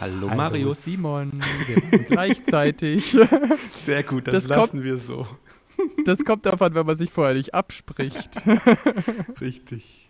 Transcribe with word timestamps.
Hallo 0.00 0.28
Marius. 0.28 0.84
Simon, 0.84 1.32
wir 1.66 1.80
sind 1.90 2.06
gleichzeitig. 2.08 3.16
Sehr 3.74 4.02
gut, 4.02 4.26
das, 4.26 4.34
Das 4.34 4.46
lassen 4.48 4.70
kommt- 4.72 4.84
wir 4.84 4.96
so. 4.96 5.26
Das 6.06 6.24
kommt 6.24 6.46
davon, 6.46 6.74
wenn 6.74 6.86
man 6.86 6.96
sich 6.96 7.10
vorher 7.10 7.34
nicht 7.34 7.54
abspricht. 7.54 8.30
Richtig. 9.40 10.08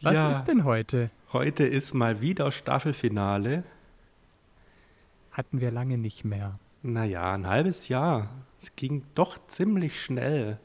Was 0.00 0.14
ja, 0.14 0.36
ist 0.36 0.44
denn 0.44 0.62
heute? 0.64 1.10
heute 1.32 1.64
ist 1.66 1.92
mal 1.92 2.20
wieder 2.20 2.52
Staffelfinale. 2.52 3.64
Hatten 5.38 5.60
wir 5.60 5.70
lange 5.70 5.98
nicht 5.98 6.24
mehr. 6.24 6.58
Naja, 6.82 7.32
ein 7.32 7.46
halbes 7.46 7.86
Jahr. 7.86 8.28
Es 8.60 8.74
ging 8.74 9.04
doch 9.14 9.38
ziemlich 9.46 10.02
schnell. 10.02 10.58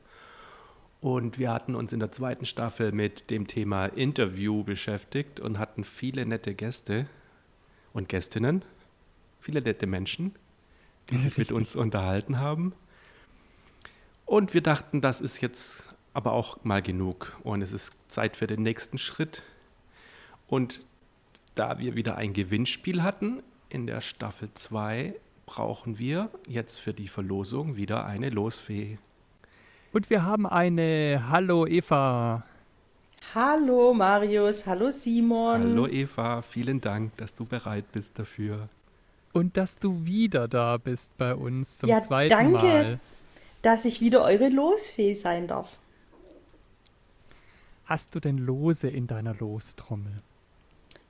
Und 1.00 1.38
wir 1.38 1.54
hatten 1.54 1.76
uns 1.76 1.94
in 1.94 2.00
der 2.00 2.12
zweiten 2.12 2.48
Staffel 2.48 2.92
mit 2.92 3.30
dem 3.30 3.46
Thema 3.46 3.86
Interview 3.86 4.64
beschäftigt 4.64 5.40
und 5.40 5.60
hatten 5.60 5.84
viele 5.84 6.26
nette 6.26 6.56
Gäste 6.56 7.06
und 7.94 8.10
Gästinnen, 8.10 8.66
viele 9.42 9.62
nette 9.62 9.86
Menschen, 9.86 10.34
die 11.12 11.18
sich 11.18 11.38
mit 11.38 11.52
Richtig. 11.52 11.56
uns 11.56 11.76
unterhalten 11.76 12.40
haben. 12.40 12.74
Und 14.26 14.56
wir 14.56 14.62
dachten, 14.62 15.02
das 15.02 15.22
ist 15.22 15.40
jetzt 15.40 15.84
aber 16.16 16.32
auch 16.32 16.64
mal 16.64 16.82
genug 16.82 17.40
und 17.44 17.62
es 17.62 17.74
ist 17.74 17.94
Zeit 18.08 18.36
für 18.36 18.48
den 18.48 18.64
nächsten 18.64 18.98
Schritt. 18.98 19.44
Und 20.48 20.84
da 21.54 21.78
wir 21.78 21.96
wieder 21.96 22.18
ein 22.18 22.34
Gewinnspiel 22.34 23.04
hatten 23.04 23.44
in 23.74 23.88
der 23.88 24.02
Staffel 24.02 24.50
2, 24.54 25.16
brauchen 25.46 25.98
wir 25.98 26.30
jetzt 26.48 26.80
für 26.80 26.94
die 26.94 27.08
Verlosung 27.08 27.76
wieder 27.76 28.06
eine 28.06 28.30
Losfee. 28.30 29.00
Und 29.92 30.10
wir 30.10 30.24
haben 30.24 30.46
eine 30.46 31.26
Hallo 31.30 31.66
Eva. 31.66 32.44
Hallo 33.34 33.94
Marius, 33.94 34.68
hallo 34.68 34.92
Simon. 34.92 35.62
Hallo 35.62 35.88
Eva, 35.88 36.42
vielen 36.42 36.82
Dank, 36.82 37.18
dass 37.18 37.34
du 37.34 37.46
bereit 37.46 37.92
bist 37.92 38.18
dafür. 38.20 38.70
Und 39.34 39.58
dass 39.58 39.80
du 39.80 40.06
wieder 40.06 40.48
da 40.48 40.78
bist 40.78 41.18
bei 41.18 41.34
uns 41.34 41.76
zum 41.78 41.90
Ja, 41.90 42.00
zweiten 42.00 42.30
danke. 42.30 42.58
Mal. 42.58 43.00
Dass 43.64 43.86
ich 43.86 44.02
wieder 44.02 44.24
eure 44.24 44.50
Losfee 44.50 45.16
sein 45.16 45.48
darf. 45.48 45.78
Hast 47.86 48.14
du 48.14 48.20
denn 48.20 48.38
Lose 48.38 48.88
in 48.88 49.08
deiner 49.08 49.34
Lostrommel? 49.36 50.22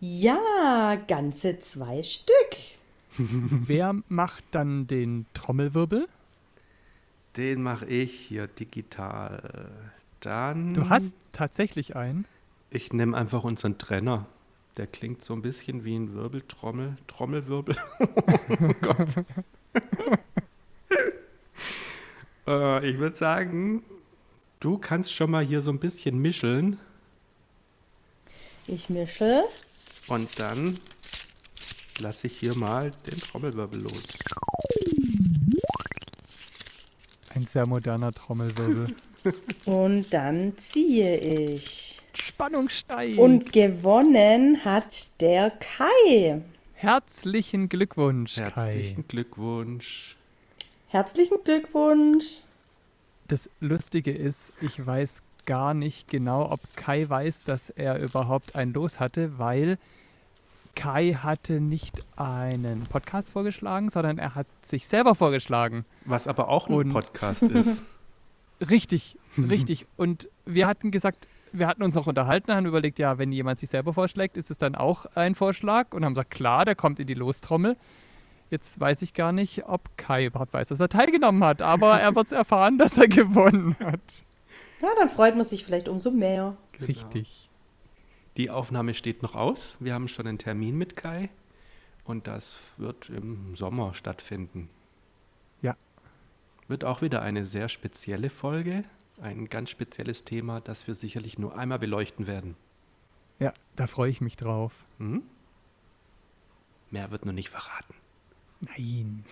Ja, 0.06 0.98
ganze 1.08 1.62
zwei 1.62 2.04
Stück. 2.04 2.58
Wer 3.18 3.96
macht 4.10 4.44
dann 4.52 4.86
den 4.86 5.26
Trommelwirbel? 5.34 6.10
Den 7.38 7.64
mache 7.64 7.86
ich 7.86 8.12
hier 8.14 8.48
digital. 8.48 9.70
Dann. 10.20 10.74
Du 10.74 10.90
hast 10.90 11.16
tatsächlich 11.32 11.96
einen. 11.96 12.26
Ich 12.70 12.92
nehme 12.92 13.16
einfach 13.16 13.46
unseren 13.46 13.78
Trenner. 13.78 14.26
Der 14.76 14.88
klingt 14.88 15.22
so 15.22 15.34
ein 15.36 15.42
bisschen 15.42 15.86
wie 15.86 15.96
ein 15.96 16.14
Wirbeltrommel. 16.14 16.98
Trommelwirbel. 17.08 17.78
oh 18.00 18.74
Gott. 18.82 19.08
äh, 22.46 22.90
ich 22.90 22.98
würde 22.98 23.16
sagen, 23.16 23.84
du 24.60 24.78
kannst 24.78 25.14
schon 25.14 25.32
mal 25.32 25.46
hier 25.46 25.62
so 25.62 25.72
ein 25.72 25.80
bisschen 25.80 26.20
mischeln. 26.20 26.78
Ich 28.68 28.90
mische. 28.90 29.46
Und 30.08 30.30
dann 30.38 30.80
lasse 32.00 32.28
ich 32.28 32.38
hier 32.40 32.56
mal 32.56 32.92
den 33.10 33.20
Trommelwirbel 33.20 33.82
los. 33.82 34.04
Ein 37.36 37.46
sehr 37.46 37.66
moderner 37.68 38.12
Trommelwirbel. 38.12 38.88
Und 39.66 40.12
dann 40.14 40.58
ziehe 40.58 41.18
ich. 41.18 42.02
Spannung 42.14 42.70
steigt. 42.70 43.18
Und 43.18 43.54
gewonnen 43.54 44.64
hat 44.66 45.22
der 45.22 45.52
Kai. 45.52 46.42
herzlichen 46.76 47.70
Glückwunsch, 47.70 48.38
Herzlichen 48.38 48.96
Kai. 48.98 49.06
Glückwunsch. 49.08 50.16
Herzlichen 50.90 51.38
Glückwunsch. 51.44 52.42
Das 53.30 53.50
Lustige 53.62 54.12
ist, 54.12 54.52
ich 54.62 54.86
weiß 54.86 55.24
gar 55.46 55.74
nicht 55.74 56.08
genau, 56.10 56.52
ob 56.52 56.60
Kai 56.76 57.08
weiß, 57.08 57.46
dass 57.46 57.70
er 57.72 58.00
überhaupt 58.00 58.56
ein 58.56 58.74
Los 58.74 59.00
hatte, 59.00 59.40
weil 59.40 59.78
Kai 60.76 61.14
hatte 61.14 61.62
nicht 61.62 62.04
einen 62.16 62.84
Podcast 62.84 63.30
vorgeschlagen, 63.32 63.90
sondern 63.90 64.18
er 64.18 64.36
hat 64.36 64.48
sich 64.64 64.88
selber 64.88 65.16
vorgeschlagen. 65.16 65.86
Was 66.06 66.28
aber 66.28 66.50
auch 66.50 66.68
ein 66.68 66.74
Und- 66.74 66.92
Podcast 66.94 67.44
ist. 67.44 67.84
Richtig, 68.70 69.18
richtig. 69.38 69.88
Und 69.98 70.30
wir 70.46 70.68
hatten 70.68 70.90
gesagt, 70.92 71.28
wir 71.52 71.68
hatten 71.68 71.84
uns 71.84 71.96
noch 71.96 72.08
unterhalten, 72.08 72.54
haben 72.54 72.66
überlegt, 72.66 72.98
ja, 72.98 73.18
wenn 73.18 73.32
jemand 73.32 73.60
sich 73.60 73.70
selber 73.70 73.94
vorschlägt, 73.94 74.38
ist 74.38 74.50
es 74.52 74.58
dann 74.58 74.76
auch 74.76 75.06
ein 75.16 75.36
Vorschlag? 75.36 75.94
Und 75.94 76.06
haben 76.06 76.14
gesagt, 76.14 76.32
klar, 76.32 76.64
der 76.64 76.76
kommt 76.76 77.00
in 77.00 77.08
die 77.08 77.14
Lostrommel. 77.14 77.76
Jetzt 78.50 78.80
weiß 78.80 79.02
ich 79.02 79.14
gar 79.14 79.32
nicht, 79.34 79.66
ob 79.68 79.82
Kai 79.98 80.26
überhaupt 80.26 80.54
weiß, 80.54 80.70
dass 80.70 80.80
er 80.80 80.88
teilgenommen 80.88 81.44
hat, 81.44 81.62
aber 81.62 82.00
er 82.00 82.16
wird 82.16 82.28
es 82.28 82.32
erfahren, 82.32 82.78
dass 82.78 82.98
er 82.98 83.08
gewonnen 83.08 83.76
hat. 83.84 84.24
Ja, 84.82 84.90
dann 84.98 85.10
freut 85.10 85.36
man 85.36 85.44
sich 85.44 85.66
vielleicht 85.66 85.90
umso 85.90 86.12
mehr. 86.12 86.56
Genau. 86.74 86.86
Richtig. 86.88 87.50
Die 88.38 88.50
Aufnahme 88.50 88.94
steht 88.96 89.22
noch 89.22 89.36
aus. 89.36 89.78
Wir 89.80 89.94
haben 89.94 90.08
schon 90.08 90.26
einen 90.26 90.40
Termin 90.40 90.78
mit 90.78 90.96
Kai 90.96 91.30
und 92.04 92.28
das 92.28 92.58
wird 92.78 93.10
im 93.10 93.56
Sommer 93.56 93.94
stattfinden. 93.94 94.70
Ja. 95.62 95.76
Wird 96.68 96.84
auch 96.84 97.02
wieder 97.04 97.22
eine 97.22 97.46
sehr 97.46 97.70
spezielle 97.70 98.32
Folge, 98.32 98.86
ein 99.22 99.50
ganz 99.50 99.70
spezielles 99.70 100.24
Thema, 100.24 100.62
das 100.62 100.88
wir 100.88 100.96
sicherlich 100.96 101.38
nur 101.38 101.56
einmal 101.56 101.78
beleuchten 101.78 102.26
werden. 102.26 102.56
Ja, 103.40 103.54
da 103.76 103.86
freue 103.88 104.10
ich 104.10 104.22
mich 104.22 104.36
drauf. 104.36 104.86
Hm? 104.98 105.22
Mehr 106.90 107.12
wird 107.12 107.26
nur 107.26 107.34
nicht 107.34 107.50
verraten. 107.50 107.94
Nein. 108.62 109.26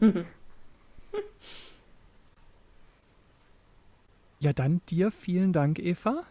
ja, 4.40 4.52
dann 4.52 4.80
dir 4.88 5.10
vielen 5.12 5.52
Dank, 5.52 5.78
Eva. 5.78 6.22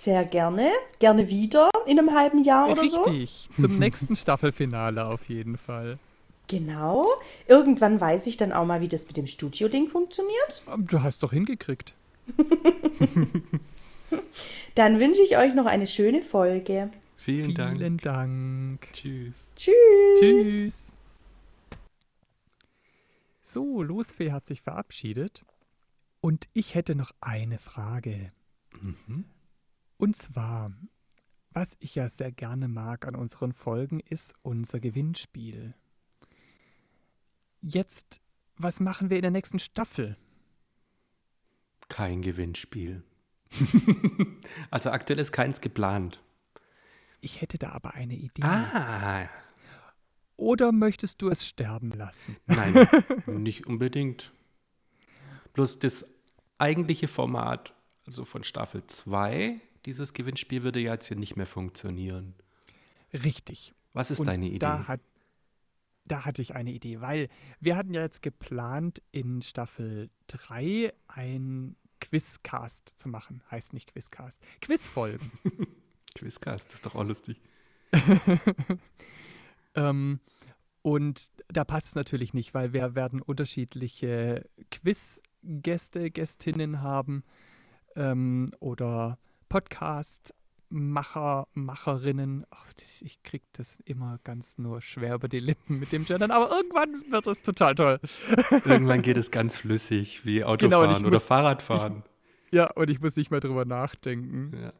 Sehr 0.00 0.24
gerne. 0.24 0.70
Gerne 1.00 1.28
wieder 1.28 1.70
in 1.84 1.98
einem 1.98 2.14
halben 2.14 2.44
Jahr 2.44 2.70
oder 2.70 2.86
so. 2.86 3.02
Richtig. 3.02 3.48
Zum 3.60 3.80
nächsten 3.80 4.14
Staffelfinale 4.14 5.08
auf 5.08 5.28
jeden 5.28 5.56
Fall. 5.56 5.98
Genau. 6.46 7.08
Irgendwann 7.48 8.00
weiß 8.00 8.28
ich 8.28 8.36
dann 8.36 8.52
auch 8.52 8.64
mal, 8.64 8.80
wie 8.80 8.86
das 8.86 9.08
mit 9.08 9.16
dem 9.16 9.26
Studio-Ding 9.26 9.88
funktioniert. 9.88 10.62
Ähm, 10.72 10.86
Du 10.86 11.02
hast 11.02 11.24
doch 11.24 11.32
hingekriegt. 11.32 11.94
Dann 14.76 15.00
wünsche 15.00 15.22
ich 15.22 15.36
euch 15.36 15.52
noch 15.54 15.66
eine 15.66 15.88
schöne 15.88 16.22
Folge. 16.22 16.90
Vielen, 17.16 17.56
Vielen 17.56 17.98
Dank. 17.98 18.02
Dank. 18.02 18.92
Tschüss. 18.92 19.34
Tschüss. 19.56 19.74
Tschüss. 20.20 20.92
So, 23.42 23.82
Losfee 23.82 24.30
hat 24.30 24.46
sich 24.46 24.62
verabschiedet. 24.62 25.44
Und 26.20 26.48
ich 26.52 26.76
hätte 26.76 26.94
noch 26.94 27.10
eine 27.20 27.58
Frage. 27.58 28.30
Mhm. 28.80 29.24
Und 29.98 30.16
zwar, 30.16 30.72
was 31.50 31.76
ich 31.80 31.96
ja 31.96 32.08
sehr 32.08 32.32
gerne 32.32 32.68
mag 32.68 33.06
an 33.06 33.14
unseren 33.16 33.52
Folgen, 33.52 34.00
ist 34.00 34.34
unser 34.42 34.80
Gewinnspiel. 34.80 35.74
Jetzt, 37.60 38.20
was 38.56 38.78
machen 38.80 39.10
wir 39.10 39.16
in 39.16 39.22
der 39.22 39.30
nächsten 39.32 39.58
Staffel? 39.58 40.16
Kein 41.88 42.22
Gewinnspiel. 42.22 43.02
also 44.70 44.90
aktuell 44.90 45.18
ist 45.18 45.32
keins 45.32 45.60
geplant. 45.60 46.22
Ich 47.20 47.40
hätte 47.40 47.58
da 47.58 47.70
aber 47.70 47.94
eine 47.94 48.14
Idee. 48.14 48.42
Ah, 48.42 49.28
Oder 50.36 50.70
möchtest 50.70 51.20
du 51.22 51.28
es 51.28 51.44
sterben 51.46 51.90
lassen? 51.90 52.36
nein, 52.46 52.86
nicht 53.26 53.66
unbedingt. 53.66 54.32
Bloß 55.54 55.80
das 55.80 56.06
eigentliche 56.58 57.08
Format, 57.08 57.74
also 58.06 58.24
von 58.24 58.44
Staffel 58.44 58.86
2, 58.86 59.60
dieses 59.88 60.12
Gewinnspiel 60.12 60.62
würde 60.64 60.80
ja 60.80 60.92
jetzt 60.92 61.08
hier 61.08 61.16
nicht 61.16 61.36
mehr 61.36 61.46
funktionieren. 61.46 62.34
Richtig. 63.14 63.72
Was 63.94 64.10
ist 64.10 64.20
Und 64.20 64.26
deine 64.26 64.46
Idee? 64.46 64.58
Da, 64.58 64.86
hat, 64.86 65.00
da 66.04 66.26
hatte 66.26 66.42
ich 66.42 66.54
eine 66.54 66.72
Idee, 66.72 67.00
weil 67.00 67.30
wir 67.58 67.74
hatten 67.74 67.94
ja 67.94 68.02
jetzt 68.02 68.20
geplant, 68.20 69.02
in 69.12 69.40
Staffel 69.40 70.10
3 70.26 70.92
ein 71.06 71.74
Quizcast 72.02 72.92
zu 72.96 73.08
machen. 73.08 73.42
Heißt 73.50 73.72
nicht 73.72 73.90
Quizcast. 73.90 74.42
Quizfolgen. 74.60 75.32
Quizcast, 76.14 76.66
das 76.66 76.74
ist 76.74 76.86
doch 76.86 76.94
auch 76.94 77.04
lustig. 77.04 77.40
ähm, 79.74 80.20
und 80.82 81.30
da 81.48 81.64
passt 81.64 81.86
es 81.86 81.94
natürlich 81.94 82.34
nicht, 82.34 82.52
weil 82.52 82.74
wir 82.74 82.94
werden 82.94 83.22
unterschiedliche 83.22 84.46
Quizgäste, 84.70 86.10
Gästinnen 86.10 86.82
haben 86.82 87.24
ähm, 87.96 88.50
oder 88.60 89.18
Podcast 89.48 90.34
Macher, 90.70 91.48
Macherinnen. 91.54 92.44
Ach, 92.50 92.72
das, 92.74 93.00
ich 93.02 93.22
krieg 93.22 93.42
das 93.54 93.78
immer 93.86 94.18
ganz 94.24 94.58
nur 94.58 94.82
schwer 94.82 95.14
über 95.14 95.28
die 95.28 95.38
Lippen 95.38 95.78
mit 95.78 95.92
dem 95.92 96.04
Gendern, 96.04 96.30
aber 96.30 96.50
irgendwann 96.54 97.10
wird 97.10 97.26
es 97.26 97.40
total 97.40 97.74
toll. 97.74 98.00
Irgendwann 98.66 99.00
geht 99.00 99.16
es 99.16 99.30
ganz 99.30 99.56
flüssig, 99.56 100.26
wie 100.26 100.44
Autofahren 100.44 100.88
Genau, 100.88 100.98
ich 100.98 101.04
oder 101.06 101.16
muss- 101.16 101.24
Fahrradfahren. 101.24 102.02
Ja, 102.50 102.70
und 102.72 102.90
ich 102.90 103.00
muss 103.00 103.16
nicht 103.16 103.30
mehr 103.30 103.40
drüber 103.40 103.64
nachdenken. 103.64 104.52
Ja. 104.60 104.72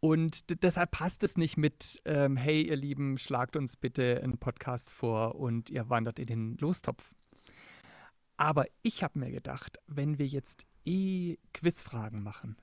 Und 0.00 0.62
deshalb 0.62 0.90
passt 0.90 1.22
es 1.24 1.36
nicht 1.36 1.56
mit, 1.56 2.00
ähm, 2.04 2.36
hey, 2.36 2.62
ihr 2.68 2.76
Lieben, 2.76 3.16
schlagt 3.18 3.56
uns 3.56 3.76
bitte 3.76 4.20
einen 4.22 4.38
Podcast 4.38 4.90
vor 4.90 5.34
und 5.36 5.70
ihr 5.70 5.88
wandert 5.88 6.18
in 6.18 6.26
den 6.26 6.56
Lostopf. 6.58 7.14
Aber 8.36 8.66
ich 8.82 9.02
habe 9.02 9.18
mir 9.18 9.30
gedacht, 9.30 9.78
wenn 9.86 10.18
wir 10.18 10.26
jetzt 10.26 10.66
eh 10.84 11.38
Quizfragen 11.54 12.22
machen, 12.22 12.56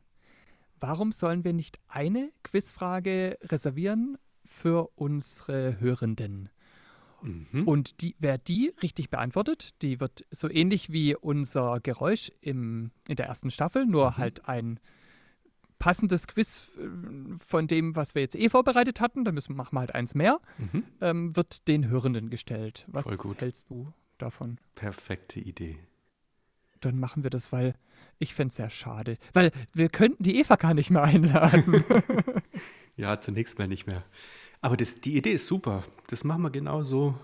warum 0.88 1.12
sollen 1.14 1.44
wir 1.46 1.54
nicht 1.54 1.80
eine 1.88 2.30
Quizfrage 2.44 3.38
reservieren 3.44 4.18
für 4.44 4.90
unsere 4.96 5.80
Hörenden? 5.80 6.50
Mhm. 7.22 7.66
Und 7.66 8.02
die, 8.02 8.16
wer 8.20 8.38
die 8.38 8.74
richtig 8.84 9.10
beantwortet, 9.10 9.82
die 9.82 10.02
wird 10.02 10.26
so 10.30 10.50
ähnlich 10.50 10.92
wie 10.92 11.16
unser 11.16 11.80
Geräusch 11.80 12.32
im, 12.42 12.92
in 13.08 13.16
der 13.16 13.28
ersten 13.28 13.50
Staffel, 13.50 13.86
nur 13.86 14.12
Mhm. 14.12 14.18
halt 14.18 14.50
ein 14.50 14.80
passendes 15.80 16.28
Quiz 16.28 16.68
äh, 16.78 17.38
von 17.38 17.68
dem, 17.68 17.96
was 17.96 18.14
wir 18.14 18.22
jetzt 18.22 18.36
eh 18.36 18.50
vorbereitet 18.50 19.00
hatten, 19.00 19.24
dann 19.24 19.36
müssen, 19.36 19.56
machen 19.56 19.76
wir 19.76 19.80
halt 19.80 19.96
eins 19.96 20.16
mehr, 20.16 20.40
Mhm. 20.58 20.84
ähm, 21.02 21.36
wird 21.36 21.68
den 21.70 21.88
Hörenden 21.88 22.30
gestellt. 22.30 22.86
Was 22.88 23.08
hältst 23.40 23.70
du 23.70 23.94
davon? 24.18 24.60
Perfekte 24.76 25.40
Idee. 25.40 25.80
Dann 26.86 27.00
machen 27.00 27.24
wir 27.24 27.30
das, 27.30 27.52
weil 27.52 27.76
ich 28.20 28.34
fände 28.34 28.50
es 28.50 28.56
sehr 28.56 28.70
schade. 28.70 29.18
Weil 29.34 29.52
wir 29.74 29.90
könnten 29.90 30.24
die 30.24 30.40
Eva 30.40 30.56
gar 30.56 30.74
nicht 30.74 30.90
mehr 30.90 31.04
einladen. 31.04 31.84
Ja, 32.96 33.20
zunächst 33.20 33.58
mal 33.58 33.68
nicht 33.68 33.88
mehr. 33.88 34.04
Aber 34.62 34.78
das, 34.78 35.00
die 35.02 35.18
Idee 35.18 35.34
ist 35.34 35.48
super. 35.48 35.84
Das 36.08 36.24
machen 36.24 36.44
wir 36.44 36.52
genau 36.52 36.84
so. 36.84 37.16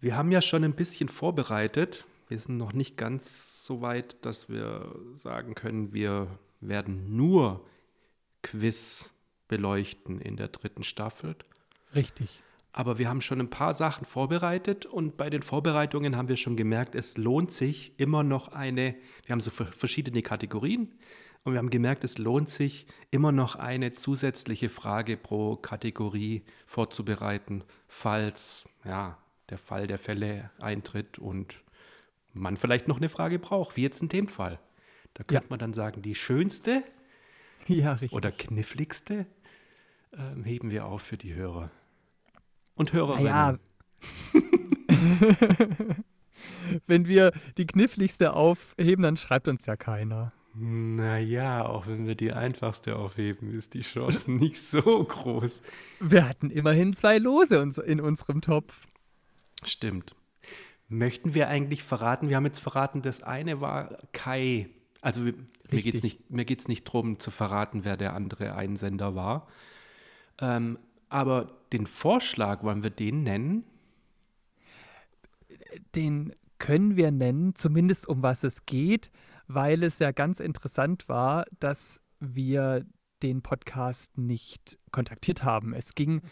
Wir 0.00 0.16
haben 0.16 0.32
ja 0.32 0.42
schon 0.42 0.64
ein 0.64 0.74
bisschen 0.74 1.08
vorbereitet. 1.08 2.04
Wir 2.28 2.38
sind 2.38 2.56
noch 2.56 2.72
nicht 2.72 2.96
ganz 2.96 3.64
so 3.64 3.82
weit, 3.82 4.24
dass 4.26 4.48
wir 4.48 4.94
sagen 5.16 5.54
können, 5.54 5.92
wir 5.92 6.26
werden 6.60 7.16
nur 7.16 7.64
Quiz 8.42 9.08
beleuchten 9.48 10.20
in 10.20 10.36
der 10.36 10.48
dritten 10.48 10.82
Staffel. 10.82 11.36
Richtig. 11.94 12.42
Aber 12.76 12.98
wir 12.98 13.08
haben 13.08 13.20
schon 13.20 13.38
ein 13.40 13.50
paar 13.50 13.72
Sachen 13.72 14.04
vorbereitet 14.04 14.84
und 14.84 15.16
bei 15.16 15.30
den 15.30 15.42
Vorbereitungen 15.42 16.16
haben 16.16 16.26
wir 16.28 16.36
schon 16.36 16.56
gemerkt, 16.56 16.96
es 16.96 17.16
lohnt 17.16 17.52
sich 17.52 17.98
immer 18.00 18.24
noch 18.24 18.48
eine, 18.48 18.96
wir 19.26 19.32
haben 19.32 19.40
so 19.40 19.52
ver- 19.52 19.66
verschiedene 19.70 20.22
Kategorien 20.22 20.92
und 21.44 21.52
wir 21.52 21.58
haben 21.60 21.70
gemerkt, 21.70 22.02
es 22.02 22.18
lohnt 22.18 22.50
sich 22.50 22.88
immer 23.12 23.30
noch 23.30 23.54
eine 23.54 23.92
zusätzliche 23.92 24.68
Frage 24.68 25.16
pro 25.16 25.54
Kategorie 25.54 26.42
vorzubereiten, 26.66 27.62
falls 27.86 28.64
ja, 28.84 29.18
der 29.50 29.58
Fall 29.58 29.86
der 29.86 29.98
Fälle 30.00 30.50
eintritt 30.58 31.20
und 31.20 31.62
man 32.32 32.56
vielleicht 32.56 32.88
noch 32.88 32.96
eine 32.96 33.08
Frage 33.08 33.38
braucht, 33.38 33.76
wie 33.76 33.82
jetzt 33.82 34.02
in 34.02 34.08
dem 34.08 34.26
Fall. 34.26 34.58
Da 35.14 35.22
könnte 35.22 35.44
Ja. 35.44 35.50
man 35.50 35.60
dann 35.60 35.74
sagen, 35.74 36.02
die 36.02 36.16
schönste 36.16 36.82
Ja, 37.68 37.96
oder 38.10 38.32
kniffligste 38.32 39.26
ähm, 40.12 40.42
heben 40.42 40.72
wir 40.72 40.86
auf 40.86 41.02
für 41.02 41.16
die 41.16 41.34
Hörer. 41.34 41.70
Und 42.74 42.92
Hörerinnen. 42.92 43.24
Naja. 43.24 43.58
Wenn 46.86 47.06
wir 47.06 47.32
die 47.56 47.66
kniffligste 47.66 48.32
aufheben, 48.32 49.02
dann 49.02 49.16
schreibt 49.16 49.48
uns 49.48 49.66
ja 49.66 49.76
keiner. 49.76 50.32
Naja, 50.56 51.66
auch 51.66 51.88
wenn 51.88 52.06
wir 52.06 52.14
die 52.14 52.32
einfachste 52.32 52.94
aufheben, 52.94 53.52
ist 53.52 53.74
die 53.74 53.80
Chance 53.80 54.30
nicht 54.30 54.64
so 54.64 55.02
groß. 55.04 55.60
Wir 55.98 56.28
hatten 56.28 56.50
immerhin 56.50 56.94
zwei 56.94 57.18
Lose 57.18 57.72
in 57.84 58.00
unserem 58.00 58.40
Topf. 58.40 58.86
Stimmt. 59.64 60.14
Möchten 60.86 61.34
wir 61.34 61.48
eigentlich 61.48 61.82
verraten, 61.82 62.28
wir 62.28 62.36
haben 62.36 62.46
jetzt 62.46 62.60
verraten, 62.60 63.02
das 63.02 63.22
eine 63.22 63.60
war 63.60 63.98
Kai. 64.12 64.68
Also 65.00 65.26
wir, 65.26 65.34
mir 65.70 65.82
geht 65.82 65.94
es 65.96 66.02
nicht, 66.04 66.30
mir 66.30 66.44
geht's 66.44 66.68
nicht 66.68 66.86
darum 66.86 67.18
zu 67.18 67.32
verraten, 67.32 67.84
wer 67.84 67.96
der 67.96 68.14
andere 68.14 68.54
Einsender 68.54 69.16
war. 69.16 69.48
Ähm, 70.40 70.78
aber 71.08 71.46
den 71.72 71.86
Vorschlag, 71.86 72.62
wollen 72.62 72.82
wir 72.82 72.90
den 72.90 73.22
nennen? 73.22 73.64
Den 75.94 76.32
können 76.58 76.96
wir 76.96 77.10
nennen, 77.10 77.54
zumindest 77.54 78.08
um 78.08 78.22
was 78.22 78.44
es 78.44 78.64
geht, 78.66 79.10
weil 79.46 79.82
es 79.82 79.98
ja 79.98 80.12
ganz 80.12 80.40
interessant 80.40 81.08
war, 81.08 81.44
dass 81.60 82.00
wir 82.20 82.86
den 83.22 83.42
Podcast 83.42 84.16
nicht 84.18 84.78
kontaktiert 84.90 85.44
haben. 85.44 85.74
Es 85.74 85.94
ging 85.94 86.22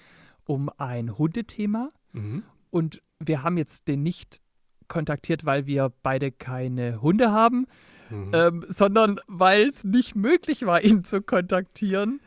um 0.45 0.71
ein 0.79 1.19
Hundethema 1.19 1.89
Mhm. 2.13 2.43
und 2.71 3.03
wir 3.19 3.43
haben 3.43 3.57
jetzt 3.59 3.89
den 3.89 4.03
nicht 4.03 4.41
kontaktiert, 4.89 5.45
weil 5.45 5.67
wir 5.67 5.93
beide 6.03 6.31
keine 6.33 7.01
Hunde 7.01 7.31
haben, 7.31 7.67
Mhm. 8.11 8.31
ähm, 8.35 8.65
sondern 8.69 9.21
weil 9.27 9.67
es 9.67 9.85
nicht 9.85 10.17
möglich 10.17 10.67
war, 10.67 10.83
ihn 10.85 11.05
zu 11.05 11.23
kontaktieren, 11.23 12.21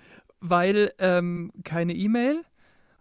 weil 0.50 0.94
ähm, 1.00 1.52
keine 1.64 1.94
E-Mail 1.94 2.44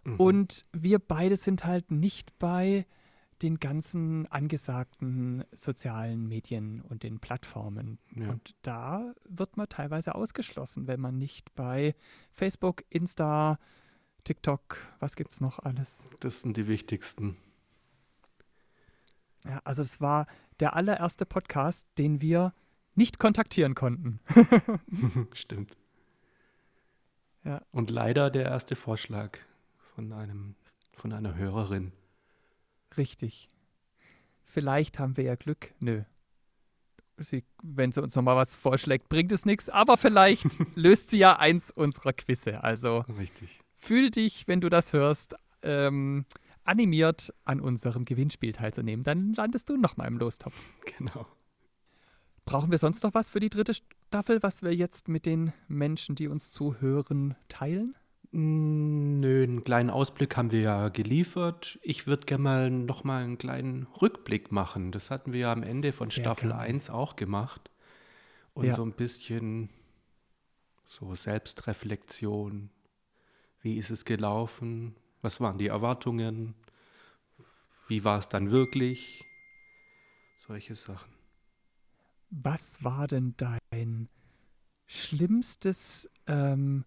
Mhm. 0.03 0.19
und 0.19 0.65
wir 0.71 0.99
beide 0.99 1.35
sind 1.35 1.65
halt 1.65 1.89
nicht 1.89 2.37
bei 2.37 2.85
den 3.41 3.59
ganzen 3.59 4.27
angesagten 4.27 5.43
sozialen 5.51 6.27
Medien 6.27 6.81
und 6.81 7.01
den 7.01 7.19
Plattformen. 7.19 7.97
Ja. 8.15 8.29
Und 8.29 8.55
da 8.61 9.15
wird 9.27 9.57
man 9.57 9.67
teilweise 9.67 10.13
ausgeschlossen, 10.13 10.85
wenn 10.87 10.99
man 11.01 11.17
nicht 11.17 11.55
bei 11.55 11.95
Facebook, 12.31 12.83
Insta, 12.91 13.57
TikTok, 14.25 14.77
was 14.99 15.15
gibt's 15.15 15.41
noch 15.41 15.57
alles? 15.57 16.03
Das 16.19 16.41
sind 16.43 16.55
die 16.55 16.67
wichtigsten. 16.67 17.37
Ja, 19.43 19.59
also 19.63 19.81
es 19.81 19.99
war 19.99 20.27
der 20.59 20.75
allererste 20.75 21.25
Podcast, 21.25 21.85
den 21.97 22.21
wir 22.21 22.53
nicht 22.93 23.17
kontaktieren 23.19 23.75
konnten. 23.75 24.19
Stimmt. 25.33 25.75
Ja. 27.45 27.61
Und 27.71 27.91
leider 27.91 28.29
der 28.29 28.45
erste 28.45 28.75
Vorschlag 28.75 29.37
von 29.93 30.11
einem, 30.11 30.55
von 30.91 31.13
einer 31.13 31.35
Hörerin. 31.35 31.91
Richtig. 32.97 33.47
Vielleicht 34.43 34.99
haben 34.99 35.15
wir 35.15 35.23
ja 35.23 35.35
Glück. 35.35 35.73
Nö. 35.79 36.03
Sie, 37.17 37.45
wenn 37.61 37.91
sie 37.91 38.01
uns 38.01 38.15
nochmal 38.15 38.35
was 38.35 38.55
vorschlägt, 38.55 39.07
bringt 39.07 39.31
es 39.31 39.45
nichts. 39.45 39.69
Aber 39.69 39.95
vielleicht 39.95 40.47
löst 40.75 41.09
sie 41.09 41.19
ja 41.19 41.37
eins 41.37 41.71
unserer 41.71 42.13
Quizze. 42.13 42.63
Also 42.63 43.05
Richtig. 43.17 43.59
fühl 43.73 44.09
dich, 44.11 44.47
wenn 44.47 44.59
du 44.59 44.69
das 44.69 44.91
hörst, 44.91 45.35
ähm, 45.61 46.25
animiert 46.63 47.33
an 47.45 47.61
unserem 47.61 48.05
Gewinnspiel 48.05 48.53
teilzunehmen. 48.53 49.03
Dann 49.03 49.33
landest 49.33 49.69
du 49.69 49.77
nochmal 49.77 50.07
im 50.07 50.17
Lostopf. 50.17 50.55
Genau. 50.97 51.27
Brauchen 52.45 52.71
wir 52.71 52.77
sonst 52.77 53.03
noch 53.03 53.13
was 53.13 53.29
für 53.31 53.39
die 53.39 53.49
dritte 53.49 53.73
Staffel, 54.15 54.41
was 54.43 54.63
wir 54.63 54.73
jetzt 54.73 55.09
mit 55.09 55.25
den 55.25 55.51
Menschen, 55.67 56.15
die 56.15 56.29
uns 56.29 56.53
zuhören, 56.53 57.35
teilen? 57.49 57.95
Mm, 58.31 59.19
Nö, 59.19 59.43
einen 59.43 59.65
kleinen 59.65 59.89
Ausblick 59.89 60.37
haben 60.37 60.51
wir 60.51 60.61
ja 60.61 60.87
geliefert. 60.87 61.77
Ich 61.81 62.07
würde 62.07 62.25
gerne 62.25 62.41
mal 62.41 62.69
noch 62.71 63.03
mal 63.03 63.25
einen 63.25 63.37
kleinen 63.37 63.87
Rückblick 64.01 64.53
machen. 64.53 64.93
Das 64.93 65.11
hatten 65.11 65.33
wir 65.33 65.41
ja 65.41 65.51
am 65.51 65.63
Ende 65.63 65.91
von 65.91 66.11
Sehr 66.11 66.23
Staffel 66.23 66.47
gerne. 66.51 66.61
1 66.61 66.89
auch 66.89 67.17
gemacht. 67.17 67.69
Und 68.53 68.67
Ja. 68.67 68.75
so 68.75 68.83
ein 68.83 68.93
bisschen 68.93 69.69
so 70.87 71.13
Selbstreflexion. 71.13 72.69
Wie 73.59 73.75
ist 73.77 73.89
es 73.89 74.05
gelaufen? 74.05 74.95
Was 75.23 75.41
waren 75.41 75.57
die 75.57 75.67
Erwartungen? 75.67 76.55
Wie 77.89 78.05
war 78.05 78.19
es 78.19 78.29
dann 78.29 78.49
wirklich? 78.49 79.25
Solche 80.47 80.75
Sachen. 80.75 81.14
Was 82.43 82.83
war 82.83 83.07
denn 83.07 83.33
dein 83.37 84.09
schlimmstes 84.85 86.09
ähm, 86.27 86.83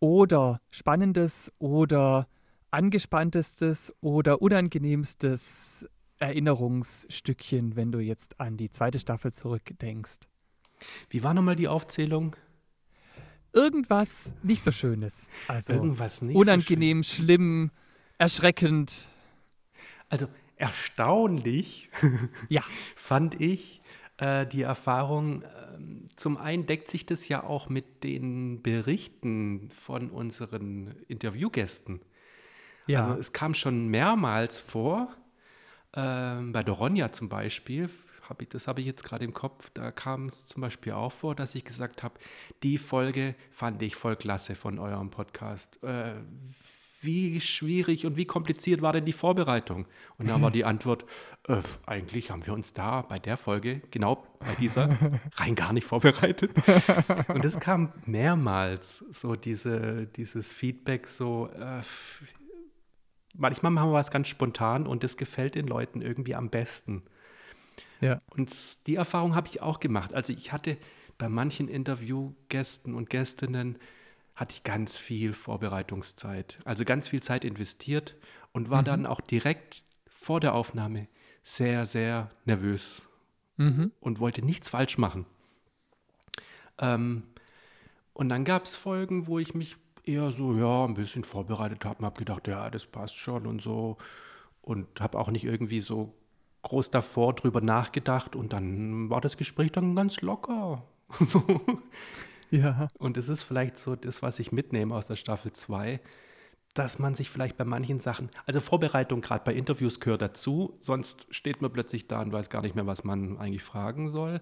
oder 0.00 0.60
spannendes 0.70 1.52
oder 1.58 2.26
angespanntestes 2.70 3.94
oder 4.00 4.40
unangenehmstes 4.40 5.86
Erinnerungsstückchen, 6.18 7.76
wenn 7.76 7.92
du 7.92 7.98
jetzt 7.98 8.40
an 8.40 8.56
die 8.56 8.70
zweite 8.70 8.98
Staffel 8.98 9.32
zurückdenkst? 9.34 10.20
Wie 11.10 11.22
war 11.22 11.34
nochmal 11.34 11.56
die 11.56 11.68
Aufzählung? 11.68 12.34
Irgendwas 13.52 14.34
nicht 14.42 14.64
so 14.64 14.70
Schönes. 14.72 15.28
Also 15.46 15.74
Irgendwas 15.74 16.22
nicht. 16.22 16.34
so 16.34 16.40
unangenehm, 16.40 17.02
schlimm, 17.02 17.70
erschreckend. 18.16 18.90
schön. 18.90 19.10
Also 20.08 20.28
erstaunlich 20.56 21.90
Ja, 22.48 22.62
fand 22.96 23.38
ich 23.40 23.82
äh, 24.18 24.46
die 24.46 24.62
Erfahrung, 24.62 25.42
ähm, 25.74 26.06
zum 26.16 26.36
einen 26.36 26.66
deckt 26.66 26.90
sich 26.90 27.06
das 27.06 27.28
ja 27.28 27.44
auch 27.44 27.68
mit 27.68 28.04
den 28.04 28.62
Berichten 28.62 29.68
von 29.70 30.10
unseren 30.10 30.94
Interviewgästen. 31.08 32.00
ja. 32.86 33.04
Also 33.04 33.20
es 33.20 33.32
kam 33.32 33.54
schon 33.54 33.88
mehrmals 33.88 34.58
vor, 34.58 35.08
ähm, 35.94 36.52
bei 36.52 36.62
der 36.62 36.74
Ronja 36.74 37.12
zum 37.12 37.28
Beispiel 37.28 37.88
hab 38.28 38.42
ich, 38.42 38.48
das 38.48 38.66
habe 38.66 38.80
ich 38.80 38.86
jetzt 38.86 39.04
gerade 39.04 39.24
im 39.24 39.34
Kopf, 39.34 39.70
da 39.70 39.90
kam 39.90 40.26
es 40.26 40.46
zum 40.46 40.60
Beispiel 40.60 40.92
auch 40.92 41.12
vor, 41.12 41.34
dass 41.34 41.54
ich 41.54 41.64
gesagt 41.64 42.02
habe, 42.02 42.18
die 42.62 42.78
Folge 42.78 43.34
fand 43.50 43.82
ich 43.82 43.96
voll 43.96 44.16
klasse 44.16 44.54
von 44.54 44.78
eurem 44.78 45.10
Podcast. 45.10 45.82
Äh, 45.82 46.14
wie 47.00 47.40
schwierig 47.40 48.06
und 48.06 48.16
wie 48.16 48.24
kompliziert 48.24 48.82
war 48.82 48.92
denn 48.92 49.04
die 49.04 49.12
Vorbereitung? 49.12 49.86
Und 50.18 50.28
da 50.28 50.40
war 50.40 50.50
die 50.50 50.64
Antwort, 50.64 51.04
äh, 51.48 51.60
eigentlich 51.86 52.30
haben 52.30 52.46
wir 52.46 52.52
uns 52.52 52.72
da 52.72 53.02
bei 53.02 53.18
der 53.18 53.36
Folge, 53.36 53.82
genau 53.90 54.26
bei 54.38 54.54
dieser, 54.58 54.88
rein 55.36 55.54
gar 55.54 55.72
nicht 55.72 55.86
vorbereitet. 55.86 56.52
Und 57.28 57.44
es 57.44 57.58
kam 57.60 57.92
mehrmals 58.04 59.04
so 59.10 59.34
diese, 59.34 60.06
dieses 60.06 60.50
Feedback, 60.50 61.06
so, 61.06 61.48
äh, 61.48 61.82
manchmal 63.34 63.72
machen 63.72 63.90
wir 63.90 63.94
was 63.94 64.10
ganz 64.10 64.28
spontan 64.28 64.86
und 64.86 65.04
das 65.04 65.16
gefällt 65.16 65.54
den 65.54 65.66
Leuten 65.66 66.00
irgendwie 66.00 66.34
am 66.34 66.50
besten. 66.50 67.02
Ja. 68.00 68.20
Und 68.30 68.52
die 68.86 68.96
Erfahrung 68.96 69.34
habe 69.34 69.48
ich 69.48 69.62
auch 69.62 69.80
gemacht. 69.80 70.14
Also 70.14 70.32
ich 70.32 70.52
hatte 70.52 70.76
bei 71.18 71.28
manchen 71.28 71.68
Interviewgästen 71.68 72.94
und 72.94 73.10
Gästinnen 73.10 73.78
hatte 74.36 74.52
ich 74.54 74.62
ganz 74.62 74.96
viel 74.96 75.32
Vorbereitungszeit, 75.34 76.60
also 76.64 76.84
ganz 76.84 77.08
viel 77.08 77.22
Zeit 77.22 77.44
investiert 77.44 78.14
und 78.52 78.70
war 78.70 78.82
Mhm. 78.82 78.86
dann 78.86 79.06
auch 79.06 79.20
direkt 79.20 79.82
vor 80.08 80.38
der 80.40 80.54
Aufnahme 80.54 81.08
sehr, 81.42 81.86
sehr 81.86 82.30
nervös 82.44 83.02
Mhm. 83.56 83.90
und 84.00 84.20
wollte 84.20 84.42
nichts 84.44 84.68
falsch 84.68 84.98
machen. 84.98 85.26
Ähm, 86.78 87.22
und 88.12 88.28
dann 88.28 88.44
gab 88.44 88.64
es 88.64 88.76
Folgen, 88.76 89.26
wo 89.26 89.38
ich 89.38 89.54
mich 89.54 89.76
eher 90.04 90.30
so, 90.30 90.54
ja, 90.56 90.84
ein 90.84 90.94
bisschen 90.94 91.24
vorbereitet 91.24 91.84
habe 91.84 91.98
und 92.00 92.04
habe 92.04 92.18
gedacht, 92.18 92.46
ja, 92.48 92.70
das 92.70 92.86
passt 92.86 93.16
schon 93.16 93.46
und 93.46 93.60
so. 93.62 93.96
Und 94.62 95.00
habe 95.00 95.18
auch 95.18 95.30
nicht 95.30 95.44
irgendwie 95.44 95.80
so 95.80 96.14
groß 96.62 96.90
davor 96.90 97.34
drüber 97.34 97.60
nachgedacht. 97.60 98.36
Und 98.36 98.52
dann 98.52 99.08
war 99.10 99.20
das 99.20 99.36
Gespräch 99.36 99.72
dann 99.72 99.94
ganz 99.96 100.20
locker. 100.20 100.84
Ja. 102.50 102.88
Und 102.98 103.16
es 103.16 103.28
ist 103.28 103.42
vielleicht 103.42 103.78
so 103.78 103.96
das, 103.96 104.22
was 104.22 104.38
ich 104.38 104.52
mitnehme 104.52 104.94
aus 104.94 105.06
der 105.06 105.16
Staffel 105.16 105.52
2, 105.52 106.00
dass 106.74 106.98
man 106.98 107.14
sich 107.14 107.30
vielleicht 107.30 107.56
bei 107.56 107.64
manchen 107.64 108.00
Sachen, 108.00 108.30
also 108.44 108.60
Vorbereitung 108.60 109.20
gerade 109.22 109.44
bei 109.44 109.54
Interviews 109.54 109.98
gehört 109.98 110.22
dazu, 110.22 110.78
sonst 110.80 111.26
steht 111.30 111.62
man 111.62 111.72
plötzlich 111.72 112.06
da 112.06 112.20
und 112.20 112.32
weiß 112.32 112.50
gar 112.50 112.62
nicht 112.62 112.74
mehr, 112.74 112.86
was 112.86 113.02
man 113.02 113.38
eigentlich 113.38 113.62
fragen 113.62 114.10
soll. 114.10 114.40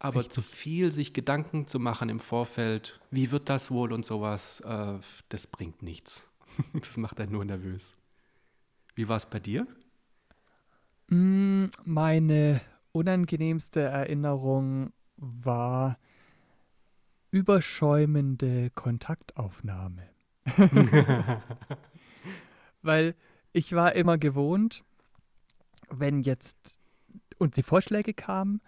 Aber 0.00 0.28
zu 0.28 0.42
viel 0.42 0.92
sich 0.92 1.12
Gedanken 1.12 1.66
zu 1.66 1.80
machen 1.80 2.08
im 2.08 2.20
Vorfeld, 2.20 3.00
wie 3.10 3.30
wird 3.30 3.48
das 3.48 3.70
wohl 3.70 3.92
und 3.92 4.04
sowas, 4.04 4.60
äh, 4.60 4.98
das 5.28 5.46
bringt 5.46 5.82
nichts. 5.82 6.24
Das 6.72 6.96
macht 6.96 7.20
einen 7.20 7.32
nur 7.32 7.44
nervös. 7.44 7.94
Wie 8.96 9.08
war 9.08 9.16
es 9.16 9.26
bei 9.26 9.38
dir? 9.38 9.66
Mm, 11.08 11.66
Meine 11.84 12.60
unangenehmste 12.92 13.80
Erinnerung 13.80 14.92
war 15.16 15.98
überschäumende 17.30 18.70
Kontaktaufnahme. 18.70 20.08
Weil 22.82 23.14
ich 23.52 23.74
war 23.74 23.94
immer 23.94 24.18
gewohnt, 24.18 24.84
wenn 25.90 26.20
jetzt 26.20 26.78
und 27.38 27.56
die 27.56 27.62
Vorschläge 27.62 28.14
kamen 28.14 28.60